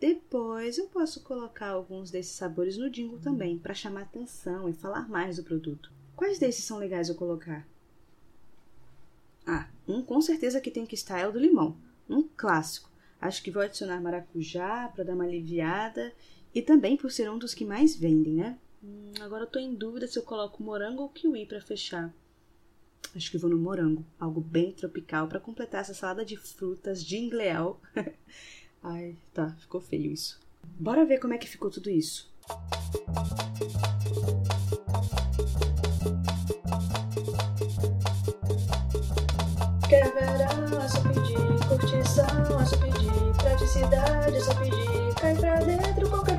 Depois 0.00 0.78
eu 0.78 0.88
posso 0.88 1.22
colocar 1.22 1.68
alguns 1.68 2.10
desses 2.10 2.32
sabores 2.32 2.76
no 2.76 2.90
jingle 2.90 3.20
também, 3.20 3.56
para 3.56 3.72
chamar 3.72 4.02
atenção 4.02 4.68
e 4.68 4.72
falar 4.72 5.08
mais 5.08 5.36
do 5.36 5.44
produto. 5.44 5.92
Quais 6.16 6.40
desses 6.40 6.64
são 6.64 6.78
legais 6.78 7.08
eu 7.08 7.14
colocar? 7.14 7.64
Ah, 9.46 9.68
um 9.86 10.02
com 10.02 10.20
certeza 10.20 10.60
que 10.60 10.72
tem 10.72 10.84
que 10.84 10.96
estar 10.96 11.20
é 11.20 11.28
o 11.28 11.32
do 11.32 11.38
limão, 11.38 11.76
um 12.10 12.24
clássico. 12.36 12.90
Acho 13.20 13.40
que 13.44 13.50
vou 13.52 13.62
adicionar 13.62 14.00
maracujá 14.00 14.88
para 14.88 15.04
dar 15.04 15.14
uma 15.14 15.22
aliviada 15.22 16.12
e 16.52 16.60
também 16.60 16.96
por 16.96 17.12
ser 17.12 17.30
um 17.30 17.38
dos 17.38 17.54
que 17.54 17.64
mais 17.64 17.94
vendem, 17.94 18.34
né? 18.34 18.58
Hum, 18.84 19.14
agora 19.20 19.44
eu 19.44 19.46
tô 19.46 19.58
em 19.58 19.74
dúvida 19.74 20.06
se 20.06 20.18
eu 20.18 20.22
coloco 20.22 20.62
morango 20.62 21.02
ou 21.02 21.08
kiwi 21.08 21.46
para 21.46 21.60
fechar. 21.60 22.12
Acho 23.16 23.30
que 23.30 23.38
vou 23.38 23.48
no 23.48 23.56
morango, 23.56 24.04
algo 24.20 24.40
bem 24.40 24.72
tropical 24.72 25.26
para 25.26 25.40
completar 25.40 25.80
essa 25.80 25.94
salada 25.94 26.24
de 26.24 26.36
frutas 26.36 27.02
jingleal. 27.02 27.80
Ai, 28.82 29.16
tá, 29.32 29.50
ficou 29.58 29.80
feio 29.80 30.12
isso. 30.12 30.38
Bora 30.78 31.06
ver 31.06 31.18
como 31.18 31.32
é 31.32 31.38
que 31.38 31.48
ficou 31.48 31.70
tudo 31.70 31.88
isso. 31.88 32.30
Quer 39.88 40.12
verão, 40.12 40.82
é 40.82 40.88
só 40.88 41.02
pedir, 41.02 41.68
curtição, 41.68 42.60
é 42.60 42.66
só 42.66 42.76
pedir, 42.76 43.36
praticidade, 43.38 44.36
é 44.36 44.40
só 44.40 44.54
pedir, 44.56 45.14
cai 45.20 45.34
pra 45.36 45.60
dentro, 45.60 46.10
qualquer 46.10 46.33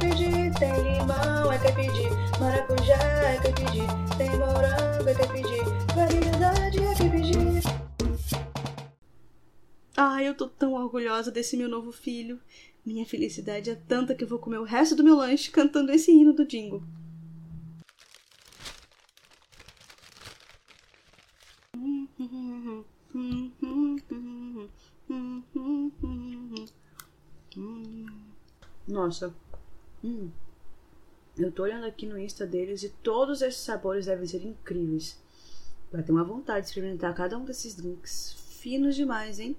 é 3.45 3.51
que 3.51 3.63
pedir, 3.63 3.87
tem 4.17 4.29
morango, 4.39 5.07
é 5.07 5.13
que 5.13 5.27
pedir, 5.27 5.63
variedade, 5.93 6.79
é 6.79 6.95
que 6.95 7.09
pedir. 7.09 7.61
Ai, 9.95 10.27
eu 10.27 10.35
tô 10.35 10.47
tão 10.47 10.73
orgulhosa 10.73 11.31
desse 11.31 11.55
meu 11.55 11.69
novo 11.69 11.91
filho. 11.91 12.39
Minha 12.83 13.05
felicidade 13.05 13.69
é 13.69 13.75
tanta 13.75 14.15
que 14.15 14.23
eu 14.23 14.27
vou 14.27 14.39
comer 14.39 14.57
o 14.57 14.63
resto 14.63 14.95
do 14.95 15.03
meu 15.03 15.15
lanche 15.15 15.51
cantando 15.51 15.91
esse 15.91 16.11
hino 16.11 16.33
do 16.33 16.45
Jingle. 16.45 16.83
Nossa. 28.87 29.33
Hum. 30.03 30.31
Eu 31.37 31.51
tô 31.51 31.63
olhando 31.63 31.85
aqui 31.85 32.05
no 32.05 32.17
Insta 32.17 32.47
deles 32.47 32.81
e 32.83 32.89
todos 32.89 33.41
esses 33.41 33.59
sabores 33.59 34.05
devem 34.05 34.25
ser 34.25 34.41
incríveis. 34.43 35.21
Vai 35.91 36.01
ter 36.01 36.13
uma 36.13 36.23
vontade 36.23 36.61
de 36.61 36.67
experimentar 36.67 37.13
cada 37.13 37.37
um 37.37 37.43
desses 37.43 37.75
drinks 37.75 38.33
finos 38.59 38.95
demais, 38.95 39.37
hein? 39.39 39.55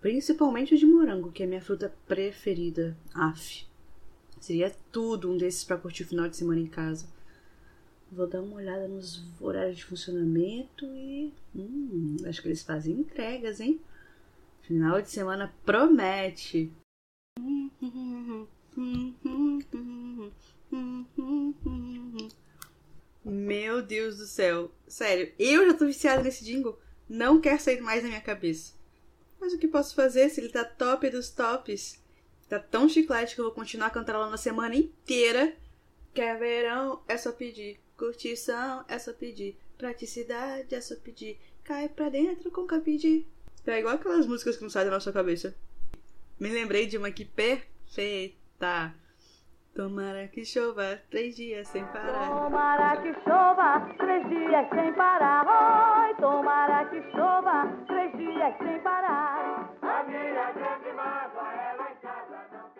Principalmente 0.00 0.74
o 0.74 0.78
de 0.78 0.86
morango, 0.86 1.32
que 1.32 1.42
é 1.42 1.46
minha 1.46 1.60
fruta 1.60 1.92
preferida. 2.06 2.96
Af. 3.12 3.66
Seria 4.40 4.72
tudo 4.92 5.32
um 5.32 5.36
desses 5.36 5.64
para 5.64 5.78
curtir 5.78 6.04
o 6.04 6.06
final 6.06 6.28
de 6.28 6.36
semana 6.36 6.60
em 6.60 6.66
casa. 6.66 7.08
Vou 8.12 8.28
dar 8.28 8.42
uma 8.42 8.56
olhada 8.56 8.86
nos 8.86 9.24
horários 9.40 9.78
de 9.78 9.84
funcionamento 9.84 10.86
e. 10.86 11.32
Hum, 11.56 12.16
acho 12.26 12.40
que 12.40 12.48
eles 12.48 12.62
fazem 12.62 12.94
entregas, 12.94 13.60
hein? 13.60 13.80
Final 14.62 15.02
de 15.02 15.10
semana 15.10 15.52
promete. 15.64 16.70
Meu 23.24 23.82
Deus 23.82 24.18
do 24.18 24.26
céu. 24.26 24.70
Sério, 24.86 25.32
eu 25.38 25.66
já 25.66 25.74
tô 25.74 25.86
viciada 25.86 26.22
nesse 26.22 26.44
jingle. 26.44 26.78
Não 27.08 27.40
quer 27.40 27.60
sair 27.60 27.80
mais 27.80 28.02
da 28.02 28.08
minha 28.08 28.20
cabeça. 28.20 28.74
Mas 29.40 29.52
o 29.52 29.58
que 29.58 29.68
posso 29.68 29.94
fazer 29.94 30.28
se 30.28 30.40
ele 30.40 30.48
tá 30.50 30.64
top 30.64 31.08
dos 31.10 31.30
tops? 31.30 32.02
Tá 32.48 32.58
tão 32.58 32.88
chiclete 32.88 33.34
que 33.34 33.40
eu 33.40 33.46
vou 33.46 33.54
continuar 33.54 33.90
cantando 33.90 34.30
na 34.30 34.36
semana 34.36 34.74
inteira. 34.74 35.56
Quer 36.12 36.38
verão, 36.38 37.02
é 37.08 37.16
só 37.16 37.32
pedir. 37.32 37.80
Curtição, 37.96 38.84
é 38.88 38.98
só 38.98 39.12
pedir. 39.12 39.56
Praticidade, 39.76 40.74
é 40.74 40.80
só 40.80 40.94
pedir. 40.96 41.38
Cai 41.62 41.88
pra 41.88 42.08
dentro 42.08 42.50
com 42.50 42.66
cabide. 42.66 43.26
É 43.66 43.78
igual 43.78 43.94
aquelas 43.94 44.26
músicas 44.26 44.56
que 44.56 44.62
não 44.62 44.70
saem 44.70 44.86
da 44.86 44.92
nossa 44.92 45.12
cabeça. 45.12 45.56
Me 46.38 46.50
lembrei 46.50 46.86
de 46.86 46.98
uma 46.98 47.08
aqui 47.08 47.24
perfeita. 47.24 48.94
Tomara 49.74 50.28
que 50.28 50.44
chova 50.44 51.00
três 51.10 51.34
dias 51.34 51.66
sem 51.66 51.84
parar. 51.86 52.28
Tomara 52.28 52.96
que 53.02 53.12
chova 53.24 53.80
três 53.98 54.28
dias 54.28 54.68
sem 54.72 54.92
parar. 54.94 55.44
Oi, 55.44 56.14
tomara 56.14 56.84
que 56.84 57.02
chova 57.10 57.66
três 57.88 58.12
dias 58.16 58.54
sem 58.58 58.78
parar. 58.82 59.74
A 59.82 60.04
minha 60.04 60.52
grande 60.52 60.92
mágoa 60.94 61.42
lá 61.76 61.90
em 61.90 62.00
casa 62.00 62.46
não 62.52 62.70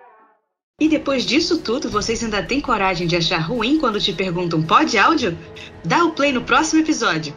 E 0.81 0.89
depois 0.89 1.27
disso 1.27 1.61
tudo, 1.65 1.91
vocês 1.91 2.23
ainda 2.23 2.47
têm 2.47 2.61
coragem 2.61 3.09
de 3.09 3.17
achar 3.17 3.41
ruim 3.41 3.81
quando 3.81 3.99
te 4.01 4.13
perguntam 4.13 4.63
pode 4.63 4.97
áudio? 4.97 5.37
Dá 5.85 6.05
o 6.05 6.13
play 6.13 6.31
no 6.31 6.45
próximo 6.45 6.81
episódio. 6.81 7.37